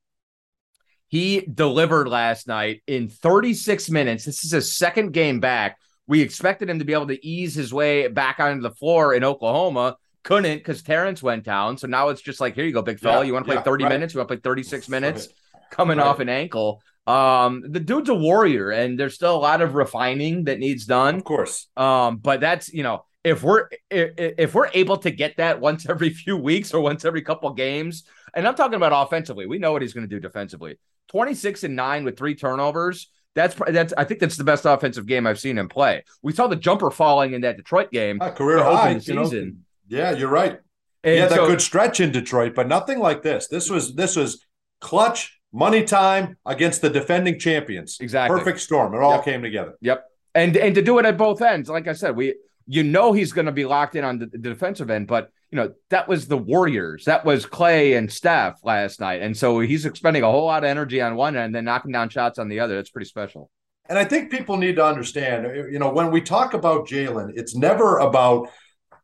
he 1.07 1.41
delivered 1.41 2.07
last 2.07 2.47
night 2.47 2.81
in 2.87 3.07
36 3.09 3.89
minutes. 3.89 4.25
This 4.25 4.43
is 4.43 4.51
his 4.51 4.71
second 4.71 5.11
game 5.13 5.39
back. 5.39 5.77
We 6.05 6.21
expected 6.21 6.69
him 6.69 6.79
to 6.79 6.85
be 6.85 6.93
able 6.93 7.07
to 7.07 7.25
ease 7.25 7.55
his 7.55 7.73
way 7.73 8.07
back 8.07 8.39
onto 8.39 8.61
the 8.61 8.71
floor 8.71 9.13
in 9.13 9.23
Oklahoma. 9.23 9.97
Couldn't 10.23 10.57
because 10.57 10.81
Terrence 10.81 11.23
went 11.23 11.43
down. 11.43 11.77
So 11.77 11.87
now 11.87 12.09
it's 12.09 12.21
just 12.21 12.41
like, 12.41 12.55
here 12.55 12.65
you 12.65 12.73
go, 12.73 12.81
big 12.81 12.99
fella. 12.99 13.19
Yeah, 13.19 13.27
you 13.27 13.33
want 13.33 13.45
to 13.45 13.49
play 13.49 13.55
yeah, 13.55 13.63
30 13.63 13.83
right. 13.85 13.89
minutes? 13.89 14.13
You 14.13 14.19
want 14.19 14.29
to 14.29 14.35
play 14.35 14.41
36 14.41 14.89
minutes? 14.89 15.27
Right. 15.27 15.61
Coming 15.71 15.97
Right. 15.97 16.07
off 16.07 16.19
an 16.19 16.29
ankle. 16.29 16.81
Um, 17.07 17.63
the 17.65 17.79
dude's 17.79 18.09
a 18.09 18.13
warrior, 18.13 18.69
and 18.69 18.99
there's 18.99 19.15
still 19.15 19.35
a 19.35 19.39
lot 19.39 19.61
of 19.61 19.75
refining 19.75 20.43
that 20.45 20.59
needs 20.59 20.85
done. 20.85 21.15
Of 21.15 21.23
course. 21.23 21.67
Um, 21.77 22.17
but 22.17 22.41
that's 22.41 22.71
you 22.73 22.83
know, 22.83 23.05
if 23.23 23.43
we're 23.43 23.67
if, 23.89 24.53
we're 24.53 24.69
able 24.73 24.97
to 24.97 25.11
get 25.11 25.37
that 25.37 25.59
once 25.59 25.85
every 25.89 26.09
few 26.09 26.37
weeks 26.37 26.73
or 26.73 26.81
once 26.81 27.05
every 27.05 27.21
couple 27.21 27.51
games, 27.53 28.03
and 28.33 28.47
I'm 28.47 28.55
talking 28.55 28.75
about 28.75 28.93
offensively, 29.07 29.45
we 29.47 29.59
know 29.59 29.71
what 29.71 29.81
he's 29.81 29.93
going 29.93 30.07
to 30.07 30.15
do 30.15 30.19
defensively. 30.19 30.79
26 31.09 31.63
and 31.63 31.75
nine 31.75 32.03
with 32.03 32.17
three 32.17 32.35
turnovers. 32.35 33.09
That's 33.35 33.55
that's 33.67 33.93
I 33.97 34.03
think 34.03 34.19
that's 34.19 34.37
the 34.37 34.43
best 34.43 34.65
offensive 34.65 35.05
game 35.05 35.27
I've 35.27 35.39
seen 35.39 35.57
him 35.57 35.69
play. 35.69 36.03
We 36.23 36.33
saw 36.33 36.47
the 36.47 36.55
jumper 36.55 36.89
falling 36.89 37.33
in 37.33 37.41
that 37.41 37.55
Detroit 37.57 37.91
game. 37.91 38.17
Ah, 38.21 38.31
career 38.31 38.63
high. 38.63 38.93
the 38.95 38.99
you 39.03 39.13
know. 39.13 39.23
season. 39.25 39.65
Yeah, 39.87 40.11
you're 40.11 40.29
right. 40.29 40.59
And 41.03 41.13
He 41.13 41.19
had 41.19 41.29
that 41.29 41.47
good 41.47 41.61
stretch 41.61 41.99
in 41.99 42.11
Detroit, 42.11 42.55
but 42.55 42.67
nothing 42.67 42.99
like 42.99 43.21
this. 43.21 43.47
This 43.47 43.69
was 43.69 43.93
this 43.93 44.15
was 44.15 44.43
clutch 44.81 45.39
money 45.53 45.83
time 45.83 46.37
against 46.45 46.81
the 46.81 46.89
defending 46.89 47.39
champions. 47.39 47.97
Exactly. 48.01 48.37
Perfect 48.37 48.59
storm. 48.59 48.93
It 48.93 48.97
all 49.01 49.15
Yep. 49.15 49.25
came 49.25 49.41
together. 49.43 49.73
Yep. 49.81 50.03
And 50.33 50.57
and 50.57 50.73
to 50.75 50.81
do 50.81 50.97
it 50.97 51.05
at 51.05 51.17
both 51.17 51.41
ends, 51.41 51.69
like 51.69 51.87
I 51.87 51.93
said, 51.93 52.15
we 52.15 52.35
you 52.67 52.83
know 52.83 53.13
he's 53.13 53.31
going 53.31 53.45
to 53.45 53.51
be 53.51 53.65
locked 53.65 53.95
in 53.95 54.03
on 54.03 54.19
the, 54.19 54.27
the 54.27 54.37
defensive 54.37 54.89
end, 54.89 55.07
but 55.07 55.29
you 55.51 55.55
know 55.55 55.73
that 55.89 56.07
was 56.07 56.27
the 56.27 56.37
Warriors, 56.37 57.05
that 57.05 57.25
was 57.25 57.45
Klay 57.45 57.97
and 57.97 58.11
Steph 58.11 58.59
last 58.63 58.99
night, 58.99 59.21
and 59.21 59.35
so 59.35 59.59
he's 59.59 59.85
expending 59.85 60.23
a 60.23 60.31
whole 60.31 60.45
lot 60.45 60.63
of 60.63 60.69
energy 60.69 61.01
on 61.01 61.15
one 61.15 61.35
end, 61.35 61.45
and 61.47 61.55
then 61.55 61.65
knocking 61.65 61.91
down 61.91 62.09
shots 62.09 62.37
on 62.37 62.49
the 62.49 62.59
other. 62.59 62.75
That's 62.75 62.89
pretty 62.89 63.07
special. 63.07 63.49
And 63.89 63.97
I 63.97 64.03
think 64.03 64.31
people 64.31 64.57
need 64.57 64.75
to 64.75 64.85
understand, 64.85 65.71
you 65.71 65.79
know, 65.79 65.89
when 65.89 66.11
we 66.11 66.21
talk 66.21 66.53
about 66.53 66.87
Jalen, 66.87 67.31
it's 67.35 67.55
never 67.55 67.99
about 67.99 68.49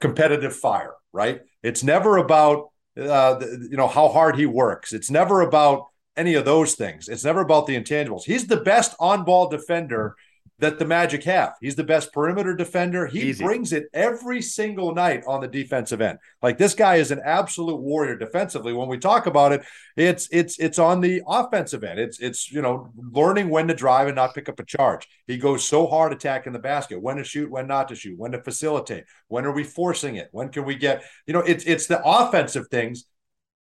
competitive 0.02 0.54
fire, 0.54 0.94
right? 1.14 1.40
It's 1.62 1.84
never 1.84 2.18
about, 2.18 2.68
uh, 3.00 3.40
you 3.40 3.78
know, 3.78 3.88
how 3.88 4.10
hard 4.10 4.36
he 4.36 4.46
works. 4.46 4.92
It's 4.92 5.10
never 5.10 5.40
about 5.40 5.86
any 6.18 6.34
of 6.36 6.44
those 6.44 6.76
things. 6.76 7.08
It's 7.08 7.24
never 7.24 7.40
about 7.40 7.66
the 7.66 7.80
intangibles. 7.80 8.24
He's 8.26 8.48
the 8.48 8.58
best 8.58 8.94
on 9.00 9.24
ball 9.24 9.48
defender 9.48 10.16
that 10.64 10.80
the 10.80 10.86
Magic 10.86 11.24
have. 11.26 11.54
He's 11.62 11.76
the 11.76 11.84
best 11.84 12.12
perimeter 12.12 12.56
defender. 12.56 13.06
He 13.08 13.22
Easy. 13.30 13.44
brings 13.44 13.72
it 13.72 13.86
every 13.94 14.42
single 14.42 14.94
night 14.94 15.24
on 15.28 15.40
the 15.42 15.48
defensive 15.48 16.02
end. 16.02 16.18
Like 16.42 16.58
this 16.58 16.74
guy 16.74 16.96
is 16.96 17.12
an 17.12 17.22
absolute 17.24 17.78
warrior 17.78 18.18
defensively. 18.18 18.74
When 18.74 18.90
we 18.90 18.98
talk 18.98 19.26
about 19.28 19.52
it, 19.54 19.62
it's 19.96 20.28
it's 20.32 20.58
it's 20.60 20.80
on 20.80 21.00
the 21.02 21.22
offensive 21.28 21.84
end. 21.84 22.00
It's 22.00 22.20
it's 22.20 22.52
you 22.52 22.62
know 22.62 22.92
learning 22.98 23.50
when 23.50 23.68
to 23.68 23.74
drive 23.74 24.08
and 24.08 24.16
not 24.16 24.34
pick 24.36 24.50
up 24.50 24.60
a 24.60 24.66
charge. 24.66 25.08
He 25.28 25.38
goes 25.38 25.68
so 25.68 25.88
hard 25.88 26.12
attacking 26.12 26.54
the 26.54 26.60
basket, 26.60 27.02
when 27.02 27.18
to 27.18 27.24
shoot, 27.24 27.50
when 27.50 27.68
not 27.68 27.88
to 27.90 27.96
shoot, 27.96 28.18
when 28.18 28.32
to 28.34 28.42
facilitate, 28.44 29.06
when 29.28 29.46
are 29.46 29.54
we 29.54 29.64
forcing 29.64 30.16
it, 30.16 30.30
when 30.32 30.50
can 30.50 30.66
we 30.66 30.76
get 30.76 31.04
you 31.28 31.34
know 31.34 31.42
it's 31.42 31.64
it's 31.66 31.88
the 31.88 32.02
offensive 32.04 32.68
things. 32.70 33.06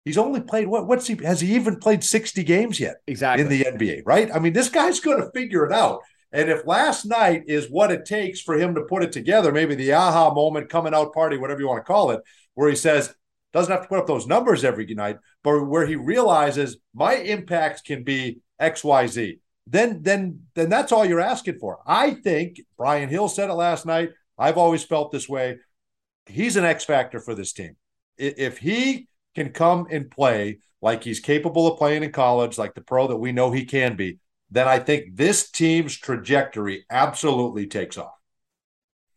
He's 0.03 0.17
only 0.17 0.41
played 0.41 0.67
what 0.67 0.87
what's 0.87 1.05
he 1.05 1.15
has 1.23 1.41
he 1.41 1.53
even 1.53 1.75
played 1.77 2.03
60 2.03 2.43
games 2.43 2.79
yet 2.79 2.95
Exactly. 3.05 3.43
in 3.43 3.49
the 3.49 3.65
NBA, 3.65 4.01
right? 4.03 4.33
I 4.33 4.39
mean, 4.39 4.51
this 4.53 4.67
guy's 4.69 4.99
going 4.99 5.21
to 5.21 5.29
figure 5.31 5.63
it 5.63 5.71
out. 5.71 5.99
And 6.31 6.49
if 6.49 6.65
last 6.65 7.05
night 7.05 7.43
is 7.47 7.67
what 7.69 7.91
it 7.91 8.05
takes 8.05 8.39
for 8.39 8.55
him 8.55 8.75
to 8.75 8.83
put 8.83 9.03
it 9.03 9.11
together, 9.11 9.51
maybe 9.51 9.75
the 9.75 9.93
aha 9.93 10.33
moment, 10.33 10.69
coming 10.69 10.93
out 10.93 11.13
party, 11.13 11.37
whatever 11.37 11.59
you 11.59 11.67
want 11.67 11.79
to 11.79 11.91
call 11.91 12.11
it, 12.11 12.21
where 12.53 12.69
he 12.69 12.75
says, 12.75 13.13
doesn't 13.53 13.71
have 13.71 13.81
to 13.81 13.87
put 13.87 13.99
up 13.99 14.07
those 14.07 14.27
numbers 14.27 14.63
every 14.63 14.85
night, 14.93 15.17
but 15.43 15.65
where 15.65 15.85
he 15.85 15.95
realizes 15.95 16.77
my 16.93 17.15
impact 17.15 17.83
can 17.83 18.03
be 18.03 18.39
XYZ. 18.61 19.39
Then, 19.67 20.01
then, 20.01 20.43
then 20.55 20.69
that's 20.69 20.91
all 20.91 21.05
you're 21.05 21.19
asking 21.19 21.59
for. 21.59 21.79
I 21.85 22.11
think 22.11 22.61
Brian 22.77 23.09
Hill 23.09 23.27
said 23.27 23.49
it 23.49 23.53
last 23.53 23.85
night. 23.85 24.11
I've 24.37 24.57
always 24.57 24.83
felt 24.83 25.11
this 25.11 25.27
way. 25.27 25.57
He's 26.25 26.55
an 26.55 26.63
X 26.65 26.85
factor 26.85 27.19
for 27.19 27.35
this 27.35 27.51
team. 27.53 27.75
If 28.17 28.57
he 28.57 29.07
can 29.35 29.49
come 29.49 29.87
and 29.91 30.09
play 30.09 30.59
like 30.81 31.03
he's 31.03 31.19
capable 31.19 31.67
of 31.67 31.77
playing 31.77 32.03
in 32.03 32.11
college, 32.11 32.57
like 32.57 32.73
the 32.73 32.81
pro 32.81 33.07
that 33.07 33.17
we 33.17 33.31
know 33.31 33.51
he 33.51 33.65
can 33.65 33.95
be, 33.95 34.17
then 34.51 34.67
I 34.67 34.79
think 34.79 35.15
this 35.15 35.49
team's 35.49 35.95
trajectory 35.97 36.85
absolutely 36.89 37.67
takes 37.67 37.97
off. 37.97 38.13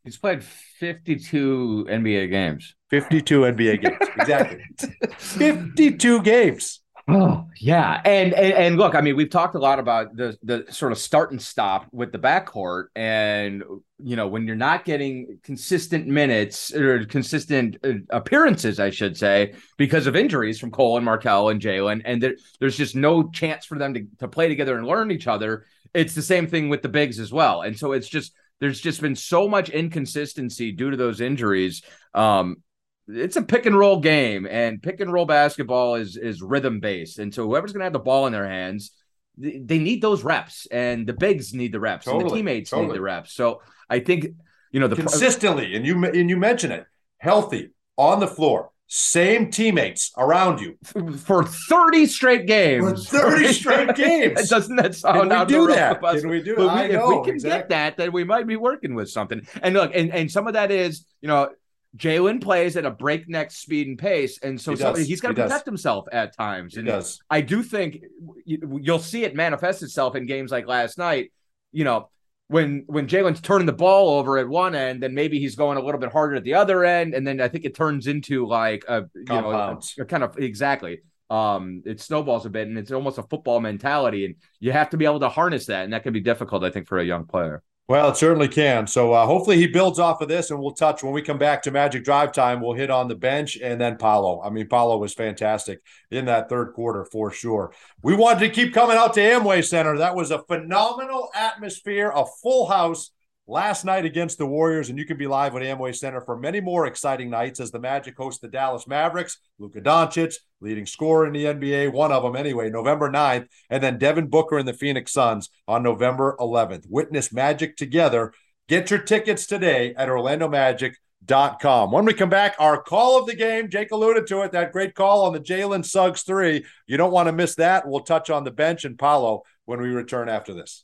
He's 0.05 0.17
played 0.17 0.45
52 0.45 1.87
NBA 1.89 2.31
games. 2.31 2.75
52 2.91 3.41
NBA 3.41 3.83
games. 3.83 4.11
Exactly. 4.17 4.63
52 5.19 6.23
games. 6.23 6.81
Oh 7.07 7.47
yeah, 7.61 8.01
and, 8.07 8.33
and, 8.33 8.53
and 8.55 8.77
look, 8.79 8.95
I 8.95 9.03
mean, 9.03 9.15
we've 9.15 9.29
talked 9.29 9.55
a 9.55 9.59
lot 9.59 9.79
about 9.79 10.17
the 10.17 10.39
the 10.43 10.65
sort 10.71 10.91
of 10.91 10.97
start 10.97 11.33
and 11.33 11.43
stop 11.43 11.87
with 11.93 12.13
the 12.13 12.19
backcourt, 12.19 12.87
and 12.97 13.63
you 14.03 14.17
know 14.17 14.27
when 14.27 14.47
you're 14.47 14.57
not 14.57 14.87
getting 14.87 15.39
consistent 15.43 16.07
minutes 16.07 16.75
or 16.75 17.05
consistent 17.05 17.77
uh, 17.85 17.93
appearances, 18.09 18.81
I 18.81 18.89
should 18.89 19.19
say, 19.19 19.53
because 19.77 20.07
of 20.07 20.17
injuries 20.17 20.59
from 20.59 20.71
Cole 20.71 20.97
and 20.97 21.05
Markelle 21.05 21.51
and 21.51 21.61
Jalen, 21.61 22.01
and 22.07 22.23
there, 22.23 22.37
there's 22.59 22.77
just 22.77 22.97
no 22.97 23.29
chance 23.29 23.67
for 23.67 23.79
them 23.79 23.93
to 23.93 24.07
to 24.21 24.27
play 24.29 24.49
together 24.49 24.79
and 24.79 24.87
learn 24.87 25.11
each 25.11 25.27
other. 25.27 25.67
It's 25.93 26.15
the 26.15 26.23
same 26.23 26.47
thing 26.47 26.71
with 26.71 26.81
the 26.81 26.89
bigs 26.89 27.21
as 27.21 27.31
well, 27.31 27.61
and 27.61 27.79
so 27.79 27.93
it's 27.93 28.09
just 28.09 28.33
there's 28.61 28.81
just 28.81 29.03
been 29.03 29.17
so 29.17 29.47
much 29.47 29.69
inconsistency 29.69 30.73
due 30.73 30.91
to 30.91 30.97
those 30.97 31.21
injuries. 31.21 31.83
Um, 32.15 32.63
it's 33.09 33.37
a 33.37 33.43
pick 33.43 33.67
and 33.67 33.79
roll 33.79 34.01
game, 34.01 34.47
and 34.47 34.83
pick 34.83 35.01
and 35.01 35.13
roll 35.13 35.27
basketball 35.27 35.97
is 35.97 36.17
is 36.17 36.43
rhythm 36.43 36.81
based, 36.81 37.19
and 37.19 37.33
so 37.35 37.47
whoever's 37.47 37.73
going 37.73 37.81
to 37.81 37.85
have 37.85 37.93
the 37.93 37.99
ball 37.99 38.27
in 38.27 38.33
their 38.33 38.49
hands, 38.49 38.93
they 39.37 39.79
need 39.79 40.01
those 40.01 40.25
reps, 40.25 40.67
and 40.71 41.07
the 41.07 41.13
bigs 41.13 41.53
need 41.53 41.73
the 41.73 41.81
reps, 41.81 42.07
totally, 42.07 42.23
and 42.23 42.31
the 42.31 42.35
teammates 42.35 42.71
totally. 42.71 42.89
need 42.89 42.97
the 42.97 43.03
reps. 43.03 43.33
So 43.33 43.63
I 43.91 44.01
think 44.01 44.27
you 44.71 44.81
know 44.81 44.89
the 44.89 44.97
consistently, 44.97 45.75
and 45.75 45.85
you 45.87 46.03
and 46.05 46.31
you 46.31 46.37
mention 46.37 46.73
it, 46.73 46.87
healthy 47.19 47.71
on 47.97 48.21
the 48.21 48.27
floor, 48.27 48.71
same 48.87 49.51
teammates 49.51 50.13
around 50.17 50.61
you 50.61 50.77
for 51.19 51.45
30 51.45 52.07
straight 52.07 52.47
games. 52.47 53.09
For 53.09 53.31
30 53.31 53.53
straight 53.53 53.95
games. 53.97 54.49
Doesn't 54.51 54.77
that 54.77 54.95
sound 54.95 55.31
Can 55.31 55.41
we 55.41 55.47
do 55.47 55.67
that? 55.69 56.01
Can 56.01 56.29
we 56.29 56.43
do 56.43 56.53
it? 56.53 56.59
We, 56.59 56.95
if 56.95 57.07
we 57.07 57.25
can 57.25 57.35
exactly. 57.35 57.51
get 57.51 57.69
that, 57.71 57.97
then 57.97 58.13
we 58.13 58.25
might 58.25 58.47
be 58.47 58.57
working 58.57 58.95
with 58.95 59.11
something. 59.11 59.47
And 59.63 59.75
look, 59.75 59.93
and, 59.95 60.13
and 60.13 60.31
some 60.31 60.47
of 60.47 60.53
that 60.53 60.71
is, 60.71 61.05
you 61.21 61.29
know, 61.29 61.51
Jalen 61.97 62.43
plays 62.43 62.77
at 62.77 62.85
a 62.85 62.91
breakneck 62.91 63.51
speed 63.51 63.87
and 63.87 63.99
pace, 63.99 64.39
and 64.43 64.61
so 64.61 64.73
he 64.73 65.05
he's 65.05 65.21
got 65.21 65.29
to 65.29 65.35
protect 65.35 65.51
does. 65.51 65.65
himself 65.65 66.07
at 66.11 66.37
times. 66.37 66.77
And 66.77 66.87
he 66.87 66.93
does. 66.93 67.21
I 67.31 67.41
do 67.41 67.63
think 67.63 68.05
you'll 68.45 68.99
see 68.99 69.25
it 69.25 69.35
manifest 69.37 69.83
itself 69.83 70.17
in 70.17 70.27
games 70.27 70.51
like 70.51 70.67
last 70.67 70.99
night. 70.99 71.33
You 71.71 71.85
know, 71.85 72.11
when 72.49 72.85
when 72.87 73.07
Jalen's 73.07 73.41
turning 73.41 73.67
the 73.67 73.73
ball 73.73 74.19
over 74.19 74.39
at 74.39 74.49
one 74.49 74.75
end, 74.75 75.03
then 75.03 75.15
maybe 75.15 75.39
he's 75.39 75.55
going 75.55 75.79
a 75.79 75.81
little 75.81 76.01
bit 76.01 76.11
harder 76.11 76.35
at 76.35 76.45
the 76.45 76.55
other 76.55 76.85
end, 76.85 77.15
and 77.15 77.25
then 77.27 77.41
I 77.41 77.49
think 77.49 77.65
it 77.65 77.77
turns 77.77 78.09
into 78.09 78.47
like 78.47 78.85
a 78.89 79.05
you 79.15 79.25
know 79.27 79.51
a, 79.51 79.81
a 80.01 80.05
kind 80.05 80.25
of 80.25 80.37
exactly 80.39 81.01
um 81.31 81.83
it 81.87 82.01
snowballs 82.01 82.45
a 82.45 82.51
bit 82.51 82.69
and 82.69 82.77
it's 82.77 82.93
almost 82.93 83.17
a 83.17 83.23
football 83.23 83.59
mentality 83.59 84.27
and 84.27 84.35
you 84.61 84.73
have 84.73 84.91
to 84.91 84.99
be 84.99 85.07
able 85.07 85.21
to 85.21 85.29
harness 85.29 85.67
that 85.67 85.85
and 85.85 85.93
that 85.95 86.03
can 86.03 86.13
be 86.13 86.21
difficult 86.21 86.63
i 86.63 86.69
think 86.69 86.87
for 86.87 86.99
a 86.99 87.05
young 87.05 87.25
player 87.25 87.63
well, 87.87 88.09
it 88.09 88.17
certainly 88.17 88.49
can. 88.49 88.87
So 88.87 89.13
uh, 89.13 89.27
hopefully 89.27 89.59
he 89.59 89.67
builds 89.67 89.99
off 89.99 90.23
of 90.23 90.29
this, 90.29 90.51
and 90.51 90.59
we'll 90.59 90.73
touch 90.73 91.03
when 91.03 91.13
we 91.13 91.21
come 91.21 91.37
back 91.37 91.63
to 91.63 91.71
Magic 91.71 92.03
Drive 92.03 92.33
Time. 92.33 92.63
We'll 92.63 92.73
hit 92.73 92.91
on 92.91 93.09
the 93.09 93.15
bench 93.15 93.59
and 93.63 93.79
then 93.79 93.99
Paolo. 93.99 94.41
I 94.43 94.49
mean, 94.49 94.69
Paolo 94.69 94.97
was 94.97 95.13
fantastic 95.13 95.83
in 96.11 96.25
that 96.25 96.49
third 96.49 96.73
quarter 96.73 97.05
for 97.05 97.31
sure. 97.31 97.73
We 98.03 98.17
wanted 98.17 98.41
to 98.41 98.49
keep 98.49 98.73
coming 98.73 98.97
out 98.97 99.13
to 99.15 99.21
Amway 99.21 99.63
Center. 99.63 99.99
That 99.99 100.17
was 100.17 100.31
a 100.31 100.43
phenomenal 100.45 101.29
atmosphere, 101.35 102.11
a 102.15 102.25
full 102.43 102.67
house 102.67 103.11
last 103.47 103.85
night 103.85 104.05
against 104.05 104.39
the 104.39 104.47
Warriors, 104.47 104.89
and 104.89 104.99
you 104.99 105.05
can 105.05 105.17
be 105.17 105.27
live 105.27 105.55
at 105.55 105.63
Amway 105.63 105.95
Center 105.95 106.21
for 106.21 106.37
many 106.37 106.61
more 106.61 106.87
exciting 106.87 107.31
nights 107.31 107.61
as 107.61 107.71
the 107.71 107.79
Magic 107.79 108.17
host 108.17 108.41
the 108.41 108.49
Dallas 108.49 108.87
Mavericks. 108.87 109.39
Luka 109.59 109.81
Doncic, 109.81 110.35
leading 110.61 110.87
scorer 110.87 111.27
in 111.27 111.33
the 111.33 111.45
NBA, 111.45 111.93
one 111.93 112.13
of 112.13 112.23
them 112.23 112.37
anyway, 112.37 112.71
November 112.71 113.11
9th, 113.11 113.47
and 113.71 113.83
then 113.83 113.99
Devin 113.99 114.29
Booker 114.29 114.59
and 114.59 114.69
the 114.69 114.73
Phoenix 114.73 115.13
Suns 115.13 115.51
on 115.69 115.83
November 115.83 116.37
11th. 116.41 116.87
Witness 116.89 117.33
Magic 117.33 117.77
together. 117.77 118.33
Get 118.69 118.91
your 118.91 119.01
tickets 119.01 119.47
today 119.47 119.95
at 119.95 120.09
OrlandoMagic.com. 120.09 121.91
When 121.91 122.05
we 122.07 122.15
come 122.15 122.31
back, 122.31 122.57
our 122.59 122.83
call 122.83 123.19
of 123.19 123.27
the 123.27 123.37
game, 123.37 123.69
Jake 123.69 123.91
alluded 123.91 124.27
to 124.29 124.41
it, 124.41 124.53
that 124.53 124.73
great 124.73 124.95
call 124.95 125.27
on 125.27 125.35
the 125.35 125.41
Jalen 125.41 125.85
Suggs 125.85 126.23
three. 126.23 126.65
You 126.87 126.97
don't 126.97 127.13
want 127.13 127.29
to 127.29 127.33
miss 127.33 127.57
that. 127.57 127.87
We'll 127.87 128.01
touch 128.01 128.31
on 128.31 128.45
the 128.45 128.51
bench 128.51 128.87
and 128.87 128.99
Paolo 128.99 129.43
when 129.67 129.83
we 129.83 129.89
return 129.89 130.31
after 130.31 130.55
this. 130.55 130.84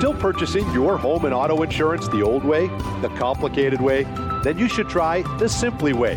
Still 0.00 0.14
purchasing 0.14 0.66
your 0.72 0.96
home 0.96 1.26
and 1.26 1.34
auto 1.34 1.62
insurance 1.62 2.08
the 2.08 2.22
old 2.22 2.42
way, 2.42 2.68
the 3.02 3.12
complicated 3.18 3.82
way? 3.82 4.04
Then 4.42 4.58
you 4.58 4.66
should 4.66 4.88
try 4.88 5.20
the 5.36 5.46
Simply 5.46 5.92
Way. 5.92 6.16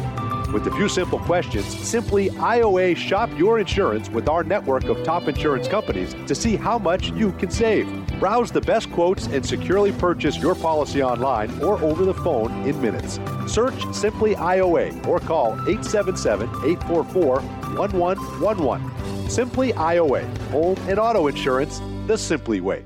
With 0.54 0.66
a 0.68 0.72
few 0.72 0.88
simple 0.88 1.20
questions, 1.20 1.66
simply 1.86 2.30
IOA 2.30 2.96
shop 2.96 3.30
your 3.38 3.60
insurance 3.60 4.10
with 4.10 4.30
our 4.30 4.42
network 4.42 4.86
of 4.86 5.04
top 5.04 5.28
insurance 5.28 5.68
companies 5.68 6.14
to 6.28 6.34
see 6.34 6.56
how 6.56 6.78
much 6.78 7.10
you 7.10 7.34
can 7.34 7.52
save. 7.52 7.86
Browse 8.22 8.52
the 8.52 8.62
best 8.62 8.90
quotes 8.90 9.28
and 9.28 9.46
securely 9.46 9.92
purchase 9.92 10.38
your 10.38 10.56
policy 10.56 11.04
online 11.04 11.52
or 11.62 11.78
over 11.84 12.06
the 12.06 12.14
phone 12.14 12.66
in 12.66 12.82
minutes. 12.82 13.20
Search 13.48 13.84
Simply 13.94 14.34
IOA 14.36 15.06
or 15.08 15.20
call 15.20 15.56
877 15.68 16.48
844 16.48 17.42
1111. 17.76 19.30
Simply 19.30 19.74
IOA, 19.74 20.38
home 20.52 20.78
and 20.88 20.98
auto 20.98 21.28
insurance 21.28 21.82
the 22.08 22.18
Simply 22.18 22.62
Way. 22.62 22.86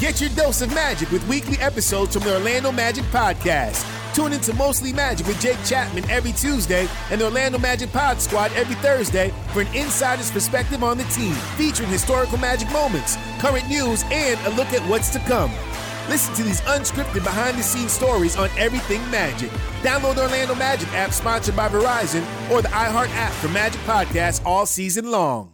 Get 0.00 0.20
your 0.20 0.30
dose 0.30 0.60
of 0.60 0.74
magic 0.74 1.10
with 1.10 1.26
weekly 1.28 1.56
episodes 1.58 2.14
from 2.14 2.24
the 2.24 2.34
Orlando 2.34 2.70
Magic 2.70 3.04
Podcast. 3.06 3.90
Tune 4.14 4.32
into 4.32 4.52
Mostly 4.52 4.92
Magic 4.92 5.26
with 5.26 5.40
Jake 5.40 5.56
Chapman 5.64 6.08
every 6.10 6.32
Tuesday 6.32 6.86
and 7.10 7.20
the 7.20 7.24
Orlando 7.24 7.58
Magic 7.58 7.90
Pod 7.90 8.20
Squad 8.20 8.52
every 8.52 8.74
Thursday 8.76 9.32
for 9.52 9.62
an 9.62 9.66
insider's 9.74 10.30
perspective 10.30 10.84
on 10.84 10.98
the 10.98 11.04
team, 11.04 11.32
featuring 11.56 11.88
historical 11.88 12.38
Magic 12.38 12.70
moments, 12.70 13.16
current 13.38 13.66
news, 13.68 14.04
and 14.10 14.38
a 14.46 14.50
look 14.50 14.72
at 14.72 14.86
what's 14.90 15.10
to 15.10 15.18
come. 15.20 15.50
Listen 16.08 16.34
to 16.34 16.42
these 16.42 16.60
unscripted 16.62 17.24
behind 17.24 17.56
the 17.56 17.62
scenes 17.62 17.92
stories 17.92 18.36
on 18.36 18.50
everything 18.58 19.00
Magic. 19.10 19.50
Download 19.82 20.16
the 20.16 20.22
Orlando 20.22 20.54
Magic 20.54 20.92
app 20.92 21.12
sponsored 21.12 21.56
by 21.56 21.68
Verizon 21.68 22.22
or 22.50 22.62
the 22.62 22.68
iHeart 22.68 23.08
app 23.14 23.32
for 23.32 23.48
Magic 23.48 23.80
Podcasts 23.82 24.44
all 24.44 24.66
season 24.66 25.10
long. 25.10 25.53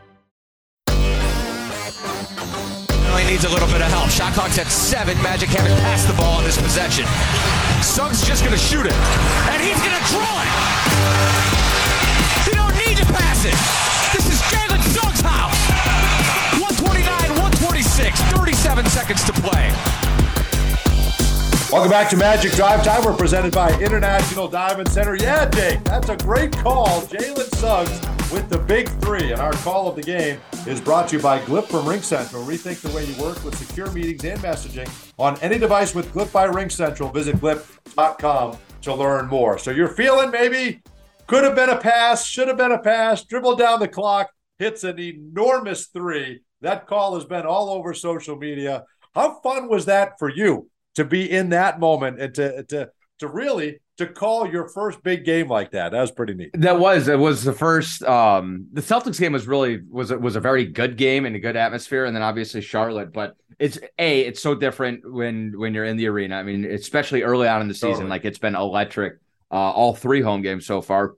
Needs 3.31 3.45
a 3.45 3.49
little 3.49 3.67
bit 3.67 3.81
of 3.81 3.87
help. 3.87 4.09
Shot 4.09 4.33
clock's 4.33 4.59
at 4.59 4.67
seven. 4.67 5.15
Magic 5.23 5.47
haven't 5.47 5.71
passed 5.79 6.05
the 6.05 6.13
ball 6.15 6.39
in 6.39 6.43
this 6.43 6.59
possession. 6.59 7.05
Suggs 7.79 8.27
just 8.27 8.43
going 8.43 8.51
to 8.51 8.59
shoot 8.59 8.85
it, 8.85 8.97
and 9.47 9.63
he's 9.63 9.79
going 9.79 9.95
to 9.95 10.05
draw 10.11 10.35
it. 10.43 10.51
You 12.43 12.59
don't 12.59 12.75
need 12.75 12.99
to 12.99 13.07
pass 13.07 13.47
it. 13.47 13.55
This 14.11 14.27
is 14.27 14.39
Jalen 14.51 14.83
Suggs' 14.91 15.23
house. 15.23 15.55
129, 16.59 17.07
126, 17.63 18.19
37 18.35 18.85
seconds 18.91 19.23
to 19.23 19.31
play. 19.39 19.71
Welcome 21.71 21.89
back 21.89 22.09
to 22.09 22.17
Magic 22.17 22.51
Drive 22.51 22.83
Time. 22.83 23.05
We're 23.05 23.15
presented 23.15 23.53
by 23.53 23.71
International 23.79 24.49
Diamond 24.49 24.91
Center. 24.91 25.15
Yeah, 25.15 25.47
Jake, 25.47 25.81
that's 25.85 26.09
a 26.09 26.17
great 26.17 26.51
call. 26.51 26.99
Jalen 27.03 27.47
Suggs 27.55 28.10
with 28.31 28.49
the 28.49 28.57
big 28.57 28.87
three. 29.01 29.31
And 29.31 29.41
our 29.41 29.53
call 29.53 29.87
of 29.87 29.95
the 29.95 30.01
game 30.01 30.39
is 30.65 30.79
brought 30.79 31.09
to 31.09 31.17
you 31.17 31.21
by 31.21 31.39
Glip 31.39 31.65
from 31.65 31.87
Ring 31.87 32.01
Central. 32.01 32.43
Rethink 32.43 32.81
the 32.81 32.95
way 32.95 33.05
you 33.05 33.21
work 33.21 33.43
with 33.43 33.57
secure 33.57 33.91
meetings 33.91 34.23
and 34.23 34.39
messaging 34.39 34.89
on 35.19 35.37
any 35.41 35.57
device 35.57 35.93
with 35.93 36.11
Glip 36.13 36.31
by 36.31 36.45
Ring 36.45 36.69
Central. 36.69 37.09
Visit 37.09 37.37
glip.com 37.37 38.57
to 38.81 38.93
learn 38.93 39.27
more. 39.27 39.57
So 39.57 39.71
you're 39.71 39.89
feeling 39.89 40.31
maybe 40.31 40.81
could 41.27 41.43
have 41.43 41.55
been 41.55 41.69
a 41.69 41.77
pass, 41.77 42.25
should 42.25 42.47
have 42.47 42.57
been 42.57 42.71
a 42.71 42.79
pass, 42.79 43.23
dribble 43.23 43.55
down 43.55 43.79
the 43.79 43.87
clock, 43.87 44.29
hits 44.59 44.83
an 44.83 44.99
enormous 44.99 45.87
three. 45.87 46.41
That 46.61 46.87
call 46.87 47.15
has 47.15 47.25
been 47.25 47.45
all 47.45 47.69
over 47.69 47.93
social 47.93 48.35
media. 48.35 48.85
How 49.13 49.39
fun 49.41 49.67
was 49.67 49.85
that 49.85 50.19
for 50.19 50.29
you 50.29 50.69
to 50.95 51.05
be 51.05 51.29
in 51.29 51.49
that 51.49 51.79
moment 51.79 52.19
and 52.21 52.33
to 52.35 52.63
to 52.63 52.89
to 53.19 53.27
really 53.27 53.79
to 54.01 54.07
call 54.07 54.47
your 54.47 54.67
first 54.67 55.01
big 55.03 55.25
game 55.25 55.47
like 55.47 55.71
that. 55.71 55.91
That 55.91 56.01
was 56.01 56.11
pretty 56.11 56.33
neat. 56.33 56.51
That 56.53 56.79
was 56.79 57.07
it 57.07 57.17
was 57.17 57.43
the 57.43 57.53
first 57.53 58.03
um 58.03 58.67
the 58.73 58.81
Celtics 58.81 59.19
game 59.19 59.33
was 59.33 59.47
really 59.47 59.81
was 59.89 60.11
was 60.11 60.35
a 60.35 60.39
very 60.39 60.65
good 60.65 60.97
game 60.97 61.25
and 61.25 61.35
a 61.35 61.39
good 61.39 61.55
atmosphere 61.55 62.05
and 62.05 62.15
then 62.15 62.23
obviously 62.23 62.61
Charlotte 62.61 63.13
but 63.13 63.35
it's 63.59 63.79
a 63.97 64.21
it's 64.21 64.41
so 64.41 64.53
different 64.53 65.09
when 65.11 65.57
when 65.57 65.73
you're 65.73 65.85
in 65.85 65.97
the 65.97 66.07
arena. 66.07 66.35
I 66.35 66.43
mean 66.43 66.65
especially 66.65 67.23
early 67.23 67.47
on 67.47 67.61
in 67.61 67.67
the 67.67 67.73
season 67.73 67.91
Totally. 67.91 68.09
like 68.09 68.25
it's 68.25 68.39
been 68.39 68.55
electric 68.55 69.19
uh 69.51 69.55
all 69.55 69.95
three 69.95 70.21
home 70.21 70.41
games 70.41 70.65
so 70.65 70.81
far. 70.81 71.15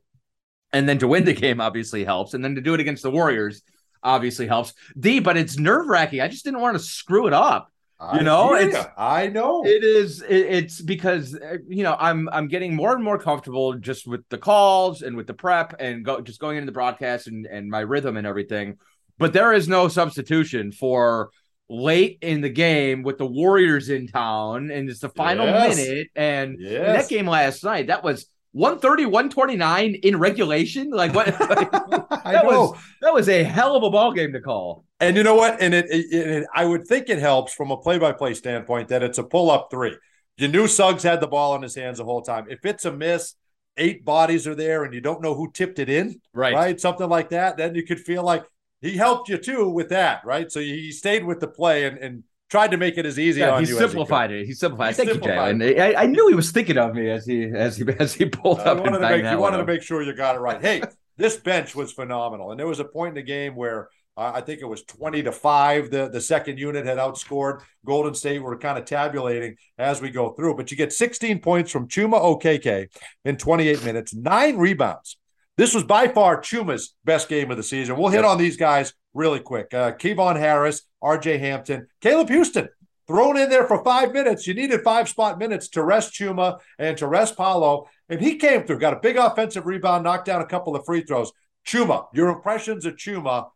And 0.71 0.87
then 0.87 0.99
to 0.99 1.07
win 1.07 1.25
the 1.25 1.33
game 1.33 1.59
obviously 1.59 2.03
helps 2.03 2.33
and 2.33 2.43
then 2.43 2.55
to 2.55 2.61
do 2.61 2.73
it 2.73 2.79
against 2.79 3.03
the 3.03 3.11
Warriors 3.11 3.63
obviously 4.03 4.47
helps. 4.47 4.73
D 4.99 5.19
but 5.19 5.37
it's 5.37 5.57
nerve-wracking. 5.57 6.21
I 6.21 6.27
just 6.27 6.45
didn't 6.45 6.61
want 6.61 6.77
to 6.77 6.83
screw 6.83 7.27
it 7.27 7.33
up. 7.33 7.71
You 8.15 8.21
know, 8.23 8.53
it's 8.55 8.75
ya. 8.75 8.85
I 8.97 9.27
know. 9.27 9.65
it 9.65 9.83
is. 9.83 10.21
It, 10.21 10.35
it's 10.35 10.81
because 10.81 11.35
uh, 11.35 11.57
you 11.67 11.83
know 11.83 11.95
I'm 11.99 12.27
I'm 12.29 12.47
getting 12.47 12.75
more 12.75 12.93
and 12.93 13.03
more 13.03 13.17
comfortable 13.17 13.73
just 13.75 14.07
with 14.07 14.27
the 14.29 14.37
calls 14.37 15.01
and 15.01 15.15
with 15.15 15.27
the 15.27 15.33
prep 15.33 15.75
and 15.79 16.03
go 16.03 16.21
just 16.21 16.39
going 16.39 16.57
into 16.57 16.65
the 16.65 16.71
broadcast 16.73 17.27
and 17.27 17.45
and 17.45 17.69
my 17.69 17.79
rhythm 17.81 18.17
and 18.17 18.27
everything. 18.27 18.77
But 19.19 19.33
there 19.33 19.53
is 19.53 19.67
no 19.67 19.87
substitution 19.87 20.71
for 20.71 21.29
late 21.69 22.17
in 22.21 22.41
the 22.41 22.49
game 22.49 23.03
with 23.03 23.17
the 23.17 23.25
Warriors 23.25 23.89
in 23.89 24.07
town 24.07 24.69
and 24.69 24.89
it's 24.89 24.99
the 24.99 25.09
final 25.09 25.45
Yes. 25.45 25.77
minute 25.77 26.07
and 26.15 26.57
Yes. 26.59 27.03
that 27.07 27.09
game 27.09 27.27
last 27.27 27.63
night 27.63 27.87
that 27.87 28.03
was 28.03 28.27
130 28.53 29.05
129 29.05 29.95
in 29.95 30.17
regulation 30.17 30.89
like 30.91 31.13
what 31.13 31.27
I 32.25 32.33
that 32.33 32.43
know. 32.43 32.71
was 32.71 32.79
that 33.01 33.13
was 33.13 33.29
a 33.29 33.43
hell 33.43 33.75
of 33.75 33.83
a 33.83 33.89
ball 33.89 34.13
game 34.13 34.33
to 34.33 34.41
call 34.41 34.85
And 34.99 35.17
you 35.17 35.23
know 35.23 35.35
what? 35.35 35.61
And 35.61 35.73
it, 35.73 35.85
it, 35.89 36.05
it 36.13 36.47
I 36.53 36.65
would 36.65 36.87
think 36.87 37.09
it 37.09 37.19
helps 37.19 37.53
from 37.53 37.71
a 37.71 37.77
play-by-play 37.77 38.35
standpoint 38.35 38.87
that 38.89 39.03
it's 39.03 39.17
a 39.17 39.23
pull-up 39.23 39.67
three. 39.69 39.97
You 40.37 40.47
knew 40.47 40.67
Suggs 40.67 41.03
had 41.03 41.19
the 41.21 41.27
ball 41.27 41.55
in 41.55 41.61
his 41.61 41.75
hands 41.75 41.97
the 41.97 42.05
whole 42.05 42.21
time. 42.21 42.45
If 42.49 42.65
it's 42.65 42.85
a 42.85 42.91
miss, 42.91 43.35
eight 43.77 44.05
bodies 44.05 44.47
are 44.47 44.55
there, 44.55 44.83
and 44.83 44.93
you 44.93 45.01
don't 45.01 45.21
know 45.21 45.35
who 45.35 45.51
tipped 45.51 45.79
it 45.79 45.89
in, 45.89 46.21
right 46.33 46.53
right? 46.53 46.79
Something 46.79 47.09
like 47.09 47.29
that. 47.29 47.57
Then 47.57 47.75
you 47.75 47.83
could 47.85 47.99
feel 47.99 48.23
like 48.23 48.43
he 48.81 48.97
helped 48.97 49.29
you 49.29 49.37
too 49.37 49.69
with 49.69 49.89
that, 49.89 50.21
right? 50.25 50.51
So 50.51 50.59
he 50.59 50.91
stayed 50.91 51.25
with 51.25 51.39
the 51.39 51.47
play 51.47 51.85
and, 51.85 51.97
and 51.97 52.23
tried 52.53 52.69
to 52.69 52.77
make 52.77 52.99
it 52.99 53.05
as 53.07 53.17
easy 53.17 53.39
Yeah, 53.39 53.55
on 53.55 53.63
he 53.63 53.69
you. 53.69 53.75
as 53.75 53.79
simplified 53.83 54.31
it. 54.31 54.45
He 54.45 54.53
simplified. 54.53 54.89
He 54.95 55.01
it. 55.01 55.05
Thank 55.05 55.09
simplified 55.09 55.55
you, 55.59 55.73
Jay. 55.73 55.81
And 55.81 55.97
I, 55.97 56.03
I 56.03 56.05
knew 56.05 56.27
he 56.27 56.35
was 56.35 56.51
thinking 56.51 56.77
of 56.77 56.93
me 56.93 57.09
as 57.09 57.25
he 57.25 57.45
as 57.45 57.77
he 57.77 57.83
as 57.99 58.13
he 58.13 58.25
pulled 58.25 58.59
I 58.59 58.65
up 58.71 58.77
wanted, 58.77 58.85
and 58.87 58.93
to 58.93 58.99
banged 58.99 59.15
make, 59.15 59.23
that 59.23 59.31
you 59.33 59.39
wanted 59.39 59.57
to 59.57 59.65
make 59.65 59.81
sure 59.81 60.03
you 60.03 60.13
got 60.13 60.35
it 60.35 60.39
right. 60.39 60.61
Hey, 60.61 60.83
this 61.17 61.35
bench 61.37 61.75
was 61.75 61.91
phenomenal, 61.91 62.51
and 62.51 62.59
there 62.59 62.67
was 62.67 62.79
a 62.79 62.85
point 62.85 63.09
in 63.09 63.15
the 63.15 63.23
game 63.23 63.55
where 63.55 63.89
uh, 64.15 64.31
I 64.35 64.41
think 64.41 64.61
it 64.61 64.65
was 64.65 64.83
twenty 64.83 65.23
to 65.23 65.31
five. 65.31 65.89
The 65.89 66.09
the 66.09 66.21
second 66.21 66.59
unit 66.59 66.85
had 66.85 66.99
outscored 66.99 67.61
Golden 67.83 68.13
State. 68.13 68.37
We're 68.43 68.59
kind 68.59 68.77
of 68.77 68.85
tabulating 68.85 69.55
as 69.79 69.99
we 69.99 70.11
go 70.11 70.33
through, 70.33 70.55
but 70.55 70.69
you 70.69 70.77
get 70.77 70.93
sixteen 70.93 71.39
points 71.39 71.71
from 71.71 71.87
Chuma 71.87 72.21
Okeke 72.21 72.89
in 73.25 73.37
twenty 73.37 73.67
eight 73.67 73.83
minutes, 73.83 74.13
nine 74.13 74.57
rebounds. 74.57 75.17
This 75.57 75.73
was 75.73 75.83
by 75.83 76.07
far 76.07 76.39
Chuma's 76.39 76.93
best 77.03 77.29
game 77.29 77.49
of 77.49 77.57
the 77.57 77.63
season. 77.63 77.97
We'll 77.97 78.09
hit 78.09 78.21
Yep. 78.21 78.29
on 78.29 78.37
these 78.37 78.57
guys 78.57 78.93
really 79.13 79.39
quick. 79.39 79.73
Uh, 79.73 79.93
Kevon 79.93 80.37
Harris, 80.37 80.83
R.J. 81.01 81.37
Hampton, 81.37 81.87
Caleb 82.01 82.29
Houstan 82.29 82.69
thrown 83.07 83.37
in 83.37 83.49
there 83.49 83.67
for 83.67 83.83
five 83.83 84.13
minutes. 84.13 84.47
You 84.47 84.53
needed 84.53 84.81
five 84.81 85.09
spot 85.09 85.37
minutes 85.37 85.67
to 85.69 85.83
rest 85.83 86.13
Chuma 86.13 86.59
and 86.79 86.97
to 86.97 87.07
rest 87.07 87.37
Paolo. 87.37 87.89
And 88.09 88.21
he 88.21 88.37
came 88.37 88.63
through, 88.63 88.79
got 88.79 88.93
a 88.93 88.99
big 88.99 89.17
offensive 89.17 89.65
rebound, 89.65 90.03
knocked 90.03 90.25
down 90.25 90.41
a 90.41 90.47
couple 90.47 90.75
of 90.75 90.85
free 90.85 91.01
throws. 91.01 91.31
Chuma, 91.65 92.07
your 92.13 92.29
impressions 92.29 92.85
of 92.85 92.95
Chuma, 92.95 93.49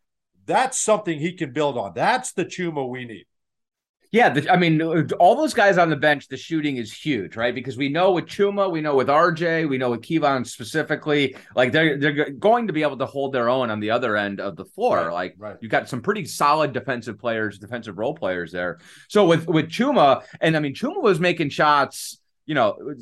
that's 0.46 0.78
something 0.78 1.18
he 1.18 1.32
can 1.32 1.52
build 1.52 1.76
on. 1.76 1.92
That's 1.94 2.32
the 2.32 2.44
Chuma 2.44 2.88
we 2.88 3.04
need. 3.04 3.26
Yeah, 4.10 4.30
the, 4.30 4.50
I 4.50 4.56
mean, 4.56 4.80
all 5.18 5.36
those 5.36 5.52
guys 5.52 5.76
on 5.76 5.90
the 5.90 5.96
bench, 5.96 6.28
the 6.28 6.36
shooting 6.38 6.78
is 6.78 6.90
huge, 6.90 7.36
right? 7.36 7.54
Because 7.54 7.76
we 7.76 7.90
know 7.90 8.12
with 8.12 8.24
Chuma, 8.24 8.70
we 8.72 8.80
know 8.80 8.94
with 8.94 9.08
RJ, 9.08 9.68
we 9.68 9.76
know 9.76 9.90
with 9.90 10.00
Kevon 10.00 10.46
specifically, 10.46 11.36
like 11.54 11.72
they're 11.72 11.98
they're 11.98 12.30
going 12.30 12.68
to 12.68 12.72
be 12.72 12.82
able 12.82 12.96
to 12.96 13.06
hold 13.06 13.34
their 13.34 13.50
own 13.50 13.68
on 13.70 13.80
the 13.80 13.90
other 13.90 14.16
end 14.16 14.40
of 14.40 14.56
the 14.56 14.64
floor. 14.64 14.96
Right, 14.96 15.12
like 15.12 15.34
right. 15.36 15.56
you 15.60 15.68
got 15.68 15.90
some 15.90 16.00
pretty 16.00 16.24
solid 16.24 16.72
defensive 16.72 17.18
players, 17.18 17.58
defensive 17.58 17.98
role 17.98 18.14
players 18.14 18.50
there. 18.50 18.78
So 19.08 19.26
with 19.26 19.46
with 19.46 19.68
Chuma, 19.68 20.22
and 20.40 20.56
I 20.56 20.60
mean, 20.60 20.74
Chuma 20.74 21.02
was 21.02 21.20
making 21.20 21.50
shots. 21.50 22.18
You 22.46 22.54
know, 22.54 22.94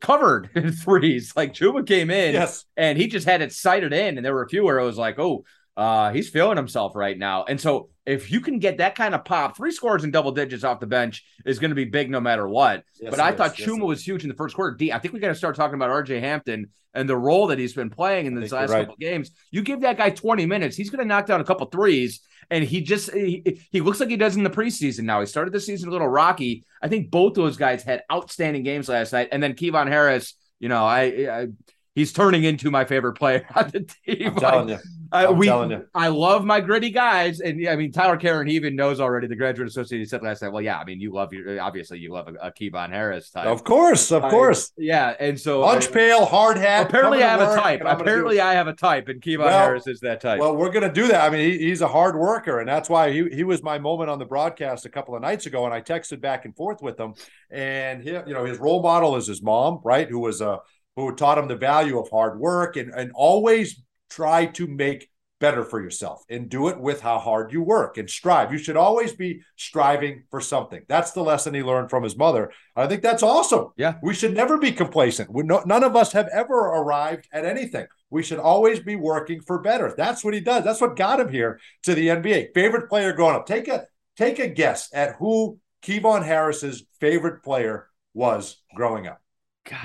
covered 0.00 0.50
in 0.54 0.70
threes. 0.70 1.32
Like 1.34 1.54
Chuma 1.54 1.84
came 1.84 2.08
in, 2.08 2.34
Yes. 2.34 2.64
and 2.76 2.96
he 2.96 3.08
just 3.08 3.26
had 3.26 3.42
it 3.42 3.52
sighted 3.52 3.92
in, 3.92 4.16
and 4.16 4.24
there 4.24 4.32
were 4.32 4.44
a 4.44 4.48
few 4.48 4.62
where 4.62 4.78
it 4.78 4.84
was 4.84 4.96
like, 4.96 5.18
oh, 5.18 5.44
Uh, 5.76 6.12
he's 6.12 6.28
feeling 6.28 6.56
himself 6.56 6.94
right 6.94 7.16
now. 7.16 7.44
And 7.44 7.60
so 7.60 7.88
if 8.04 8.30
you 8.30 8.40
can 8.40 8.58
get 8.58 8.78
that 8.78 8.94
kind 8.94 9.14
of 9.14 9.24
pop, 9.24 9.56
three 9.56 9.72
scores 9.72 10.04
in 10.04 10.10
double 10.10 10.32
digits 10.32 10.64
off 10.64 10.80
the 10.80 10.86
bench 10.86 11.24
is 11.46 11.58
going 11.58 11.70
to 11.70 11.74
be 11.74 11.84
big 11.84 12.10
no 12.10 12.20
matter 12.20 12.46
what. 12.46 12.84
Yes, 13.00 13.10
but 13.10 13.20
I 13.20 13.30
it 13.30 13.38
thought 13.38 13.58
is. 13.58 13.60
Yes, 13.60 13.68
Chuma 13.68 13.86
was 13.86 14.06
huge 14.06 14.22
in 14.22 14.28
the 14.28 14.34
first 14.34 14.54
quarter. 14.54 14.76
D, 14.76 14.92
I 14.92 14.98
think 14.98 15.14
we 15.14 15.20
got 15.20 15.28
to 15.28 15.34
start 15.34 15.56
talking 15.56 15.74
about 15.74 15.90
RJ 15.90 16.20
Hampton 16.20 16.68
and 16.94 17.08
the 17.08 17.16
role 17.16 17.46
that 17.46 17.58
he's 17.58 17.72
been 17.72 17.90
playing 17.90 18.26
in 18.26 18.34
these 18.34 18.52
last 18.52 18.70
right. 18.70 18.80
couple 18.80 18.96
games. 18.96 19.30
You 19.50 19.62
give 19.62 19.80
that 19.80 19.96
guy 19.96 20.10
20 20.10 20.44
minutes, 20.46 20.76
he's 20.76 20.90
going 20.90 21.02
to 21.02 21.08
knock 21.08 21.26
down 21.26 21.40
a 21.40 21.44
couple 21.44 21.66
threes. 21.66 22.20
And 22.50 22.64
he 22.64 22.82
just 22.82 23.10
he, 23.12 23.62
he 23.70 23.80
looks 23.80 23.98
like 23.98 24.10
he 24.10 24.16
does 24.16 24.36
in 24.36 24.42
the 24.42 24.50
preseason 24.50 25.04
now. 25.04 25.20
He 25.20 25.26
started 25.26 25.54
the 25.54 25.60
season 25.60 25.88
a 25.88 25.92
little 25.92 26.08
rocky. 26.08 26.64
I 26.82 26.88
think 26.88 27.10
both 27.10 27.32
those 27.32 27.56
guys 27.56 27.82
had 27.82 28.02
outstanding 28.12 28.62
games 28.62 28.90
last 28.90 29.12
night. 29.12 29.28
And 29.32 29.42
then 29.42 29.54
Kevon 29.54 29.88
Harris, 29.88 30.34
you 30.58 30.68
know, 30.68 30.84
I, 30.84 31.02
I 31.30 31.46
he's 31.94 32.12
turning 32.12 32.44
into 32.44 32.70
my 32.70 32.84
favorite 32.84 33.14
player 33.14 33.46
on 33.54 33.70
the 33.70 33.80
team. 34.06 34.28
I'm 34.28 34.34
telling 34.36 34.68
you. 34.70 34.78
Uh, 35.12 35.26
I'm 35.28 35.36
we, 35.36 35.46
telling 35.46 35.70
you. 35.70 35.86
I 35.94 36.08
love 36.08 36.42
my 36.42 36.60
gritty 36.60 36.88
guys, 36.88 37.40
and 37.40 37.60
yeah, 37.60 37.72
I 37.72 37.76
mean 37.76 37.92
Tyler 37.92 38.16
Karen. 38.16 38.46
He 38.46 38.54
even 38.54 38.74
knows 38.74 38.98
already. 38.98 39.26
The 39.26 39.36
graduate 39.36 39.68
associate 39.68 39.98
he 39.98 40.06
said 40.06 40.22
last 40.22 40.40
night. 40.40 40.52
Well, 40.52 40.62
yeah, 40.62 40.78
I 40.78 40.84
mean 40.86 41.02
you 41.02 41.12
love 41.12 41.34
your 41.34 41.60
obviously 41.60 41.98
you 41.98 42.10
love 42.12 42.28
a, 42.28 42.46
a 42.46 42.50
Kevon 42.50 42.88
Harris 42.88 43.28
type, 43.30 43.46
Of 43.46 43.62
course, 43.62 44.10
of 44.10 44.22
course. 44.22 44.72
yeah, 44.78 45.14
and 45.20 45.38
so 45.38 45.60
Lunch 45.60 45.92
pail, 45.92 46.24
hard 46.24 46.56
hat. 46.56 46.86
Apparently, 46.86 47.22
I 47.22 47.28
have 47.28 47.40
a 47.42 47.54
type. 47.60 47.80
and 47.80 47.88
I'm 47.90 47.98
gonna 47.98 48.04
do 48.06 48.10
Apparently. 48.10 48.40
I 48.40 48.54
have 48.54 48.68
a 48.68 48.72
type, 48.72 49.08
and 49.08 49.20
Kevon 49.20 49.40
Well- 49.40 49.66
Harris 49.66 49.86
is 49.86 50.00
that 50.00 50.22
type. 50.22 50.40
Well, 50.40 50.56
we're 50.56 50.70
going 50.70 50.88
to 50.88 50.92
do 50.92 51.08
that. 51.08 51.26
I 51.26 51.28
mean, 51.28 51.40
he, 51.52 51.58
he's 51.58 51.82
a 51.82 51.88
hard 51.88 52.16
worker, 52.16 52.60
and 52.60 52.68
that's 52.68 52.88
why 52.88 53.12
he, 53.12 53.28
he 53.30 53.44
was 53.44 53.62
my 53.62 53.78
moment 53.78 54.08
on 54.08 54.18
the 54.18 54.24
broadcast 54.24 54.86
a 54.86 54.88
couple 54.88 55.14
of 55.14 55.20
nights 55.20 55.44
ago. 55.44 55.66
And 55.66 55.74
I 55.74 55.82
texted 55.82 56.22
back 56.22 56.46
and 56.46 56.56
forth 56.56 56.80
with 56.80 56.98
him, 56.98 57.12
and 57.50 58.02
he, 58.02 58.10
you 58.12 58.32
know, 58.32 58.46
his 58.46 58.56
role 58.58 58.82
model 58.82 59.16
is 59.16 59.26
his 59.26 59.42
mom, 59.42 59.80
right? 59.84 60.08
Who 60.08 60.20
was 60.20 60.40
a 60.40 60.60
who 60.96 61.14
taught 61.14 61.38
him 61.38 61.48
the 61.48 61.56
value 61.56 61.98
of 61.98 62.10
hard 62.10 62.38
work 62.38 62.76
and 62.76 62.92
and 62.94 63.12
always 63.14 63.82
try 64.10 64.46
to 64.46 64.66
make 64.66 65.08
better 65.42 65.64
for 65.64 65.82
yourself 65.82 66.22
and 66.30 66.48
do 66.48 66.68
it 66.68 66.78
with 66.78 67.00
how 67.00 67.18
hard 67.18 67.52
you 67.52 67.60
work 67.60 67.98
and 67.98 68.08
strive. 68.08 68.52
You 68.52 68.58
should 68.58 68.76
always 68.76 69.12
be 69.12 69.40
striving 69.56 70.22
for 70.30 70.40
something. 70.40 70.82
That's 70.88 71.10
the 71.10 71.24
lesson 71.24 71.52
he 71.52 71.64
learned 71.64 71.90
from 71.90 72.04
his 72.04 72.16
mother. 72.16 72.52
I 72.76 72.86
think 72.86 73.02
that's 73.02 73.24
awesome. 73.24 73.70
Yeah. 73.76 73.94
We 74.04 74.14
should 74.14 74.34
never 74.34 74.56
be 74.56 74.70
complacent. 74.70 75.32
We 75.32 75.42
no, 75.42 75.60
none 75.66 75.82
of 75.82 75.96
us 75.96 76.12
have 76.12 76.28
ever 76.32 76.54
arrived 76.54 77.28
at 77.32 77.44
anything. 77.44 77.86
We 78.08 78.22
should 78.22 78.38
always 78.38 78.78
be 78.78 78.94
working 78.94 79.40
for 79.40 79.58
better. 79.58 79.92
That's 79.96 80.24
what 80.24 80.34
he 80.34 80.40
does. 80.40 80.62
That's 80.62 80.80
what 80.80 80.94
got 80.94 81.18
him 81.18 81.30
here 81.30 81.58
to 81.82 81.94
the 81.96 82.06
NBA. 82.06 82.54
Favorite 82.54 82.88
player 82.88 83.12
growing 83.12 83.34
up. 83.34 83.46
Take 83.46 83.66
a 83.66 83.86
take 84.16 84.38
a 84.38 84.46
guess 84.46 84.90
at 84.94 85.16
who 85.16 85.58
Kevon 85.82 86.24
Harris's 86.24 86.84
favorite 87.00 87.42
player 87.42 87.88
was 88.14 88.62
growing 88.76 89.08
up. 89.08 89.21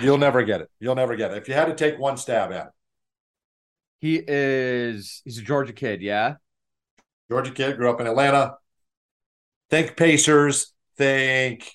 You'll 0.01 0.17
never 0.17 0.43
get 0.43 0.61
it. 0.61 0.69
You'll 0.79 0.95
never 0.95 1.15
get 1.15 1.31
it. 1.31 1.37
If 1.37 1.47
you 1.47 1.53
had 1.53 1.65
to 1.65 1.75
take 1.75 1.99
one 1.99 2.17
stab 2.17 2.51
at 2.51 2.67
it. 2.67 2.71
he 3.99 4.23
is 4.27 5.21
he's 5.23 5.37
a 5.37 5.41
Georgia 5.41 5.73
kid, 5.73 6.01
yeah. 6.01 6.35
Georgia 7.29 7.51
kid, 7.51 7.77
grew 7.77 7.89
up 7.89 7.99
in 8.01 8.07
Atlanta. 8.07 8.57
Think 9.69 9.97
Pacers, 9.97 10.73
think 10.97 11.69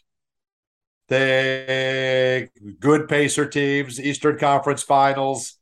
think 1.08 2.50
good 2.80 3.08
Pacer 3.08 3.46
teams, 3.46 4.00
Eastern 4.00 4.38
Conference 4.38 4.82
Finals. 4.82 5.58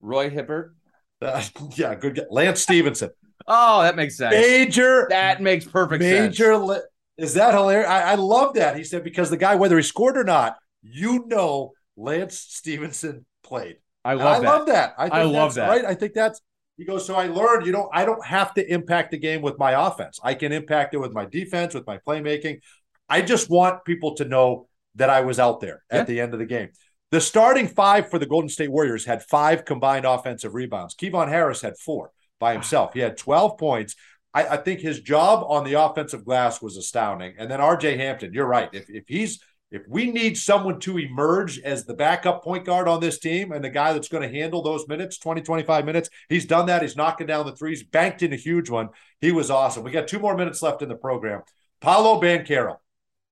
Roy 0.00 0.30
Hibbert. 0.30 0.74
Uh, 1.20 1.42
yeah, 1.76 1.94
good 1.94 2.16
guy. 2.16 2.22
Lance 2.30 2.60
Stephenson. 2.60 3.10
Oh, 3.46 3.82
that 3.82 3.96
makes 3.96 4.16
sense. 4.16 4.34
Major 4.34 5.06
That 5.08 5.40
makes 5.42 5.64
perfect 5.66 6.06
sense. 6.08 6.38
major 6.38 6.56
li- 6.56 6.80
is 7.16 7.34
that 7.34 7.54
hilarious? 7.54 7.88
I, 7.88 8.12
I 8.12 8.14
love 8.14 8.54
that. 8.54 8.76
He 8.76 8.84
said 8.84 9.04
because 9.04 9.30
the 9.30 9.36
guy, 9.36 9.56
whether 9.56 9.76
he 9.76 9.82
scored 9.82 10.16
or 10.16 10.24
not, 10.24 10.56
you 10.82 11.24
know 11.26 11.72
Lance 11.96 12.38
Stephenson 12.38 13.24
played. 13.42 13.76
I 14.04 14.14
love 14.14 14.26
I 14.26 14.40
that. 14.40 14.46
love 14.46 14.66
that. 14.66 14.94
I, 14.98 15.04
think 15.04 15.14
I 15.14 15.22
love 15.22 15.54
that. 15.54 15.68
Right. 15.68 15.84
I 15.84 15.94
think 15.94 16.12
that's 16.12 16.40
he 16.76 16.84
goes. 16.84 17.06
So 17.06 17.14
I 17.14 17.26
learned. 17.26 17.66
You 17.66 17.72
know, 17.72 17.88
I 17.92 18.04
don't 18.04 18.24
have 18.24 18.54
to 18.54 18.72
impact 18.72 19.10
the 19.12 19.18
game 19.18 19.42
with 19.42 19.58
my 19.58 19.86
offense. 19.86 20.18
I 20.22 20.34
can 20.34 20.52
impact 20.52 20.94
it 20.94 20.98
with 20.98 21.12
my 21.12 21.24
defense, 21.24 21.74
with 21.74 21.86
my 21.86 21.98
playmaking. 21.98 22.60
I 23.08 23.22
just 23.22 23.50
want 23.50 23.84
people 23.84 24.14
to 24.16 24.24
know 24.24 24.68
that 24.94 25.10
I 25.10 25.20
was 25.20 25.38
out 25.38 25.60
there 25.60 25.82
at 25.90 26.06
the 26.06 26.20
end 26.20 26.32
of 26.32 26.38
the 26.38 26.46
game. 26.46 26.70
The 27.10 27.20
starting 27.20 27.68
five 27.68 28.08
for 28.10 28.18
the 28.18 28.26
Golden 28.26 28.48
State 28.48 28.70
Warriors 28.70 29.04
had 29.04 29.22
five 29.22 29.64
combined 29.66 30.06
offensive 30.06 30.54
rebounds. 30.54 30.94
Kevon 30.94 31.28
Harris 31.28 31.60
had 31.60 31.76
four 31.76 32.10
by 32.40 32.54
himself. 32.54 32.94
He 32.94 33.00
had 33.00 33.18
12 33.18 33.58
points. 33.58 33.94
I, 34.32 34.46
I 34.46 34.56
think 34.56 34.80
his 34.80 35.00
job 35.00 35.44
on 35.46 35.64
the 35.64 35.74
offensive 35.74 36.24
glass 36.24 36.62
was 36.62 36.78
astounding. 36.78 37.34
And 37.38 37.50
then 37.50 37.60
RJ 37.60 37.98
Hampton, 37.98 38.32
you're 38.32 38.46
right. 38.46 38.70
If, 38.72 38.88
if 38.88 39.04
he's 39.08 39.40
if 39.72 39.88
we 39.88 40.10
need 40.10 40.36
someone 40.36 40.78
to 40.80 40.98
emerge 40.98 41.58
as 41.60 41.84
the 41.84 41.94
backup 41.94 42.44
point 42.44 42.66
guard 42.66 42.86
on 42.86 43.00
this 43.00 43.18
team 43.18 43.52
and 43.52 43.64
the 43.64 43.70
guy 43.70 43.94
that's 43.94 44.08
going 44.08 44.22
to 44.22 44.38
handle 44.38 44.62
those 44.62 44.86
minutes, 44.86 45.16
20, 45.16 45.40
25 45.40 45.86
minutes, 45.86 46.10
he's 46.28 46.44
done 46.44 46.66
that. 46.66 46.82
He's 46.82 46.94
knocking 46.94 47.26
down 47.26 47.46
the 47.46 47.56
threes, 47.56 47.82
banked 47.82 48.22
in 48.22 48.34
a 48.34 48.36
huge 48.36 48.68
one. 48.68 48.90
He 49.22 49.32
was 49.32 49.50
awesome. 49.50 49.82
We 49.82 49.90
got 49.90 50.08
two 50.08 50.18
more 50.18 50.36
minutes 50.36 50.62
left 50.62 50.82
in 50.82 50.90
the 50.90 50.94
program. 50.94 51.40
Paolo 51.80 52.20
Banchero. 52.20 52.76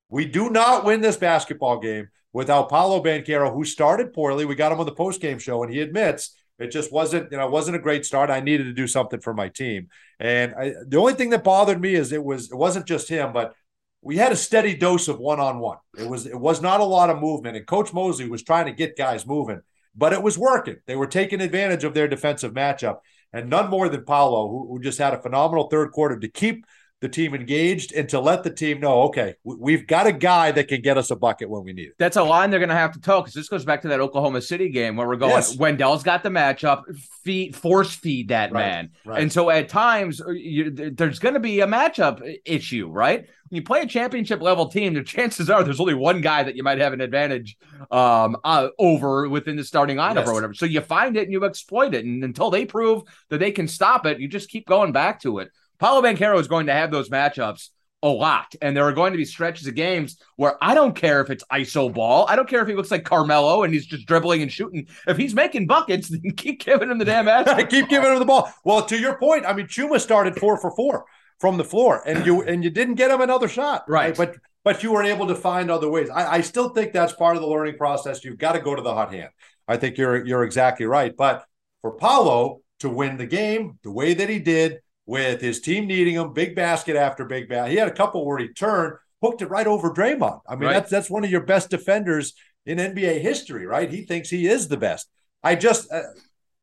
We 0.08 0.24
do 0.24 0.48
not 0.48 0.84
win 0.86 1.02
this 1.02 1.18
basketball 1.18 1.78
game 1.78 2.08
without 2.32 2.70
Paolo 2.70 3.02
Banchero, 3.02 3.52
who 3.52 3.64
started 3.64 4.14
poorly. 4.14 4.46
We 4.46 4.54
got 4.54 4.72
him 4.72 4.80
on 4.80 4.86
the 4.86 4.92
post-game 4.92 5.38
show, 5.38 5.62
and 5.62 5.72
he 5.72 5.80
admits 5.80 6.34
it 6.58 6.70
just 6.70 6.92
wasn't, 6.92 7.30
you 7.30 7.38
know, 7.38 7.46
it 7.46 7.52
wasn't 7.52 7.76
a 7.76 7.80
great 7.80 8.04
start. 8.04 8.30
I 8.30 8.40
needed 8.40 8.64
to 8.64 8.72
do 8.72 8.86
something 8.86 9.20
for 9.20 9.32
my 9.32 9.48
team. 9.48 9.88
And 10.18 10.54
I, 10.54 10.74
the 10.86 10.98
only 10.98 11.14
thing 11.14 11.30
that 11.30 11.44
bothered 11.44 11.80
me 11.80 11.94
is 11.94 12.12
it 12.12 12.22
was 12.22 12.50
it 12.50 12.56
wasn't 12.56 12.86
just 12.86 13.08
him, 13.08 13.32
but 13.32 13.54
we 14.02 14.16
had 14.16 14.32
a 14.32 14.36
steady 14.36 14.74
dose 14.76 15.08
of 15.08 15.18
one-on-one. 15.18 15.78
It 15.98 16.08
was 16.08 16.26
it 16.26 16.38
was 16.38 16.62
not 16.62 16.80
a 16.80 16.84
lot 16.84 17.10
of 17.10 17.20
movement, 17.20 17.56
and 17.56 17.66
Coach 17.66 17.92
Mosley 17.92 18.28
was 18.28 18.42
trying 18.42 18.66
to 18.66 18.72
get 18.72 18.96
guys 18.96 19.26
moving, 19.26 19.60
but 19.94 20.12
it 20.12 20.22
was 20.22 20.38
working. 20.38 20.76
They 20.86 20.96
were 20.96 21.06
taking 21.06 21.40
advantage 21.40 21.84
of 21.84 21.94
their 21.94 22.08
defensive 22.08 22.52
matchup, 22.52 22.98
and 23.32 23.50
none 23.50 23.68
more 23.68 23.88
than 23.88 24.04
Paolo, 24.04 24.48
who, 24.48 24.68
who 24.68 24.80
just 24.80 24.98
had 24.98 25.14
a 25.14 25.22
phenomenal 25.22 25.68
third 25.68 25.92
quarter 25.92 26.18
to 26.18 26.28
keep 26.28 26.64
the 27.00 27.08
team 27.08 27.34
engaged 27.34 27.94
and 27.94 28.08
to 28.10 28.20
let 28.20 28.42
the 28.42 28.50
team 28.50 28.78
know, 28.78 29.02
okay, 29.04 29.34
we- 29.42 29.56
we've 29.58 29.86
got 29.86 30.06
a 30.06 30.12
guy 30.12 30.52
that 30.52 30.68
can 30.68 30.82
get 30.82 30.98
us 30.98 31.10
a 31.10 31.16
bucket 31.16 31.48
when 31.48 31.64
we 31.64 31.72
need 31.72 31.88
it. 31.88 31.94
That's 31.98 32.18
a 32.18 32.22
line 32.22 32.50
they're 32.50 32.60
going 32.60 32.68
to 32.68 32.74
have 32.74 32.92
to 32.92 33.00
toe 33.00 33.20
because 33.22 33.32
this 33.32 33.48
goes 33.48 33.64
back 33.64 33.80
to 33.82 33.88
that 33.88 34.00
Oklahoma 34.00 34.42
City 34.42 34.68
game 34.68 34.96
where 34.96 35.08
we're 35.08 35.16
going. 35.16 35.30
Yes. 35.32 35.56
Wendell's 35.56 36.02
got 36.02 36.22
the 36.22 36.28
matchup, 36.28 36.82
feed, 37.24 37.56
force 37.56 37.94
feed 37.94 38.28
that 38.28 38.52
Right, 38.52 38.60
man, 38.60 38.90
right. 39.06 39.22
and 39.22 39.32
so 39.32 39.48
at 39.48 39.70
times 39.70 40.20
uh, 40.20 40.30
you, 40.30 40.70
there's 40.70 41.18
going 41.18 41.34
to 41.34 41.40
be 41.40 41.60
a 41.60 41.66
matchup 41.66 42.20
issue, 42.44 42.88
right? 42.90 43.20
When 43.48 43.56
you 43.56 43.62
play 43.62 43.80
a 43.80 43.86
championship 43.86 44.42
level 44.42 44.66
team, 44.68 44.92
the 44.94 45.02
chances 45.02 45.48
are 45.48 45.64
there's 45.64 45.80
only 45.80 45.94
one 45.94 46.20
guy 46.20 46.42
that 46.42 46.54
you 46.54 46.62
might 46.62 46.78
have 46.78 46.92
an 46.92 47.00
advantage 47.00 47.56
um, 47.90 48.36
uh, 48.44 48.68
over 48.78 49.26
within 49.28 49.56
the 49.56 49.64
starting 49.64 49.96
lineup 49.96 50.16
Yes. 50.16 50.28
or 50.28 50.34
whatever. 50.34 50.52
So 50.54 50.66
you 50.66 50.82
find 50.82 51.16
it 51.16 51.22
and 51.24 51.32
you 51.32 51.44
exploit 51.46 51.94
it, 51.94 52.04
and 52.04 52.22
until 52.22 52.50
they 52.50 52.66
prove 52.66 53.04
that 53.30 53.38
they 53.38 53.50
can 53.52 53.66
stop 53.68 54.04
it, 54.06 54.20
you 54.20 54.28
just 54.28 54.50
keep 54.50 54.66
going 54.66 54.92
back 54.92 55.22
to 55.22 55.38
it. 55.38 55.50
Paolo 55.80 56.02
Banchero 56.02 56.38
is 56.38 56.46
going 56.46 56.66
to 56.66 56.72
have 56.72 56.90
those 56.90 57.08
matchups 57.08 57.70
a 58.02 58.08
lot. 58.08 58.54
And 58.62 58.76
there 58.76 58.84
are 58.84 58.92
going 58.92 59.12
to 59.12 59.18
be 59.18 59.24
stretches 59.24 59.66
of 59.66 59.74
games 59.74 60.18
where 60.36 60.62
I 60.62 60.74
don't 60.74 60.94
care 60.94 61.20
if 61.20 61.30
it's 61.30 61.44
ISO 61.52 61.92
ball. 61.92 62.26
I 62.28 62.36
don't 62.36 62.48
care 62.48 62.62
if 62.62 62.68
he 62.68 62.74
looks 62.74 62.90
like 62.90 63.04
Carmelo 63.04 63.62
and 63.62 63.72
he's 63.74 63.86
just 63.86 64.06
dribbling 64.06 64.42
and 64.42 64.50
shooting. 64.50 64.86
If 65.06 65.16
he's 65.16 65.34
making 65.34 65.66
buckets, 65.66 66.08
then 66.10 66.32
keep 66.36 66.64
giving 66.64 66.90
him 66.90 66.98
the 66.98 67.04
damn 67.04 67.28
ass. 67.28 67.62
Keep 67.68 67.88
giving 67.88 68.12
him 68.12 68.18
the 68.18 68.24
ball. 68.24 68.52
Well, 68.64 68.84
to 68.86 68.98
your 68.98 69.18
point, 69.18 69.44
I 69.46 69.52
mean, 69.52 69.66
Chuma 69.66 70.00
started 70.00 70.36
four 70.38 70.58
for 70.58 70.74
four 70.74 71.04
from 71.38 71.56
the 71.56 71.64
floor, 71.64 72.02
and 72.06 72.26
you 72.26 72.42
and 72.42 72.62
you 72.62 72.68
didn't 72.68 72.94
get 72.94 73.10
him 73.10 73.22
another 73.22 73.48
shot, 73.48 73.84
Right. 73.88 74.14
But 74.14 74.36
but 74.62 74.82
you 74.82 74.92
were 74.92 75.02
able 75.02 75.26
to 75.28 75.34
find 75.34 75.70
other 75.70 75.88
ways. 75.88 76.10
I, 76.10 76.34
I 76.34 76.40
still 76.42 76.68
think 76.68 76.92
that's 76.92 77.14
part 77.14 77.36
of 77.36 77.42
the 77.42 77.48
learning 77.48 77.78
process. 77.78 78.22
You've 78.24 78.36
got 78.36 78.52
to 78.52 78.60
go 78.60 78.74
to 78.74 78.82
the 78.82 78.92
hot 78.92 79.12
hand. 79.12 79.30
I 79.66 79.78
think 79.78 79.96
you're 79.96 80.24
you're 80.24 80.44
exactly 80.44 80.84
right. 80.84 81.16
But 81.16 81.44
for 81.80 81.92
Paulo 81.92 82.60
to 82.80 82.90
win 82.90 83.16
the 83.16 83.26
game 83.26 83.78
the 83.82 83.90
way 83.90 84.12
that 84.12 84.28
he 84.28 84.38
did, 84.38 84.80
with 85.10 85.40
his 85.40 85.60
team 85.60 85.88
needing 85.88 86.14
him, 86.14 86.32
big 86.32 86.54
basket 86.54 86.94
after 86.94 87.24
big 87.24 87.48
basket, 87.48 87.72
he 87.72 87.76
had 87.78 87.88
a 87.88 87.92
couple 87.92 88.24
where 88.24 88.38
he 88.38 88.46
turned, 88.46 88.94
hooked 89.20 89.42
it 89.42 89.50
right 89.50 89.66
over 89.66 89.90
Draymond. 89.92 90.40
I 90.48 90.54
mean, 90.54 90.68
Right. 90.68 90.74
that's 90.74 90.88
that's 90.88 91.10
one 91.10 91.24
of 91.24 91.30
your 91.32 91.40
best 91.40 91.68
defenders 91.68 92.32
in 92.64 92.78
NBA 92.78 93.20
history, 93.20 93.66
right? 93.66 93.90
He 93.90 94.02
thinks 94.02 94.30
he 94.30 94.46
is 94.46 94.68
the 94.68 94.76
best. 94.76 95.08
I 95.42 95.56
just 95.56 95.92
uh, 95.92 96.02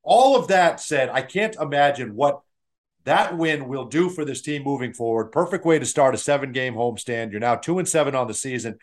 all 0.01 0.37
of 0.37 0.47
that 0.47 0.79
said, 0.79 1.09
I 1.09 1.23
can't 1.23 1.57
imagine 1.57 2.15
what 2.15 2.39
that 3.03 3.37
win 3.37 3.67
will 3.67 3.83
do 3.85 4.09
for 4.09 4.23
this 4.23 4.41
team 4.41 4.63
moving 4.63 4.93
forward. 4.93 5.33
Perfect 5.33 5.65
way 5.65 5.77
to 5.77 5.85
start 5.85 6.15
a 6.15 6.17
seven 6.17 6.53
game 6.53 6.73
homestand. 6.75 7.31
You're 7.31 7.41
now 7.41 7.55
two 7.55 7.79
and 7.79 7.87
seven 7.87 8.15
on 8.15 8.27
the 8.27 8.33
season. 8.33 8.77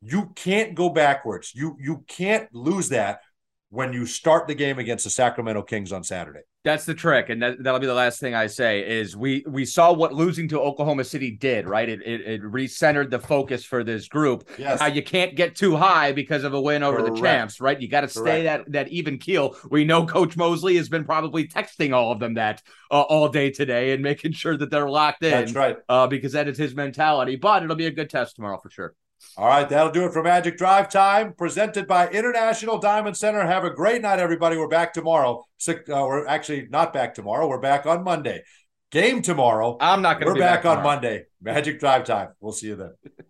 You 0.00 0.32
can't 0.34 0.74
go 0.74 0.88
backwards. 0.88 1.52
You 1.54 1.76
you 1.78 2.04
can't 2.08 2.48
lose 2.54 2.88
that 2.88 3.20
when 3.68 3.92
you 3.92 4.06
start 4.06 4.48
the 4.48 4.54
game 4.54 4.78
against 4.78 5.04
the 5.04 5.10
Sacramento 5.10 5.60
Kings 5.60 5.92
on 5.92 6.04
Saturday. 6.04 6.40
That's 6.62 6.84
the 6.84 6.92
trick, 6.92 7.30
and 7.30 7.42
that, 7.42 7.62
that'll 7.62 7.80
be 7.80 7.86
the 7.86 7.94
last 7.94 8.20
thing 8.20 8.34
I 8.34 8.46
say. 8.46 8.80
Is 8.86 9.16
we 9.16 9.42
we 9.48 9.64
saw 9.64 9.94
what 9.94 10.12
losing 10.12 10.46
to 10.48 10.60
Oklahoma 10.60 11.04
City 11.04 11.30
did, 11.30 11.66
right? 11.66 11.88
It 11.88 12.02
it, 12.02 12.20
it 12.20 12.42
recentered 12.42 13.08
the 13.08 13.18
focus 13.18 13.64
for 13.64 13.82
this 13.82 14.08
group. 14.08 14.46
Yes. 14.58 14.80
Now 14.80 14.86
you 14.86 15.02
can't 15.02 15.34
get 15.34 15.56
too 15.56 15.74
high 15.74 16.12
because 16.12 16.44
of 16.44 16.52
a 16.52 16.60
win 16.60 16.82
over 16.82 17.00
the 17.02 17.18
champs, 17.18 17.62
right? 17.62 17.80
You 17.80 17.88
got 17.88 18.02
to 18.02 18.08
stay 18.08 18.42
that 18.42 18.70
that 18.72 18.88
even 18.88 19.16
keel. 19.16 19.56
We 19.70 19.86
know 19.86 20.04
Coach 20.04 20.36
Mosley 20.36 20.76
has 20.76 20.90
been 20.90 21.04
probably 21.04 21.48
texting 21.48 21.94
all 21.94 22.12
of 22.12 22.20
them 22.20 22.34
that 22.34 22.62
uh, 22.90 23.00
all 23.00 23.30
day 23.30 23.50
today 23.50 23.92
and 23.92 24.02
making 24.02 24.32
sure 24.32 24.58
that 24.58 24.70
they're 24.70 24.90
locked 24.90 25.22
in. 25.22 25.30
That's 25.30 25.54
right. 25.54 25.78
uh, 25.88 26.08
because 26.08 26.32
that 26.32 26.46
is 26.46 26.58
his 26.58 26.74
mentality. 26.74 27.36
But 27.36 27.62
it'll 27.62 27.74
be 27.74 27.86
a 27.86 27.90
good 27.90 28.10
test 28.10 28.36
tomorrow 28.36 28.58
for 28.62 28.68
sure. 28.68 28.94
All 29.36 29.46
right, 29.46 29.68
that'll 29.68 29.92
do 29.92 30.04
it 30.04 30.12
for 30.12 30.22
Magic 30.22 30.58
Drive 30.58 30.88
Time, 30.88 31.32
presented 31.34 31.86
by 31.86 32.08
International 32.08 32.78
Diamond 32.78 33.16
Center. 33.16 33.40
Have 33.46 33.64
a 33.64 33.70
great 33.70 34.02
night, 34.02 34.18
everybody. 34.18 34.56
We're 34.56 34.68
back 34.68 34.92
tomorrow. 34.92 35.46
Uh, 35.68 35.74
we're 35.88 36.26
actually 36.26 36.68
not 36.70 36.92
back 36.92 37.14
tomorrow. 37.14 37.48
We're 37.48 37.60
back 37.60 37.86
on 37.86 38.04
Monday. 38.04 38.42
Game 38.90 39.22
tomorrow. 39.22 39.76
I'm 39.80 40.02
not 40.02 40.20
going 40.20 40.34
to. 40.34 40.40
We're 40.40 40.46
back, 40.46 40.64
back 40.64 40.76
on 40.78 40.82
Monday. 40.82 41.24
Magic 41.40 41.78
Drive 41.80 42.04
Time. 42.04 42.30
We'll 42.40 42.52
see 42.52 42.68
you 42.68 42.76
then. 42.76 42.94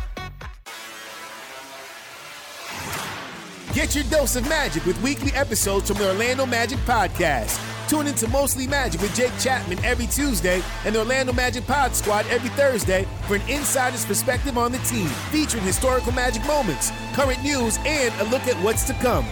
Get 3.73 3.95
your 3.95 4.03
dose 4.05 4.35
of 4.35 4.47
magic 4.49 4.85
with 4.85 5.01
weekly 5.01 5.31
episodes 5.31 5.87
from 5.87 5.97
the 5.97 6.09
Orlando 6.09 6.45
Magic 6.45 6.77
Podcast. 6.79 7.57
Tune 7.87 8.05
into 8.05 8.27
Mostly 8.27 8.67
Magic 8.67 8.99
with 8.99 9.15
Jake 9.15 9.31
Chapman 9.39 9.83
every 9.85 10.07
Tuesday 10.07 10.61
and 10.83 10.93
the 10.93 10.99
Orlando 10.99 11.31
Magic 11.31 11.65
Pod 11.65 11.95
Squad 11.95 12.25
every 12.27 12.49
Thursday 12.49 13.07
for 13.27 13.35
an 13.37 13.41
insider's 13.49 14.05
perspective 14.05 14.57
on 14.57 14.73
the 14.73 14.77
team, 14.79 15.07
featuring 15.31 15.63
historical 15.63 16.11
magic 16.11 16.45
moments, 16.45 16.91
current 17.13 17.41
news, 17.43 17.77
and 17.85 18.13
a 18.19 18.25
look 18.25 18.45
at 18.45 18.61
what's 18.61 18.83
to 18.83 18.93
come. 18.95 19.25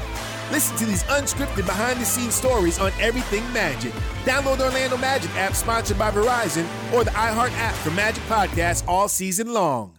Listen 0.51 0.77
to 0.77 0.85
these 0.85 1.03
unscripted 1.03 1.65
behind 1.65 1.99
the 1.99 2.05
scenes 2.05 2.33
stories 2.33 2.79
on 2.79 2.93
everything 3.01 3.43
Magic. 3.51 3.91
Download 4.23 4.57
the 4.57 4.65
Orlando 4.65 4.95
Magic 4.95 5.31
app 5.35 5.53
sponsored 5.53 5.99
by 5.99 6.11
Verizon 6.11 6.65
or 6.93 7.03
the 7.03 7.11
iHeart 7.11 7.51
app 7.57 7.75
for 7.75 7.91
Magic 7.91 8.23
Podcasts 8.23 8.87
all 8.87 9.09
season 9.09 9.53
long. 9.53 9.98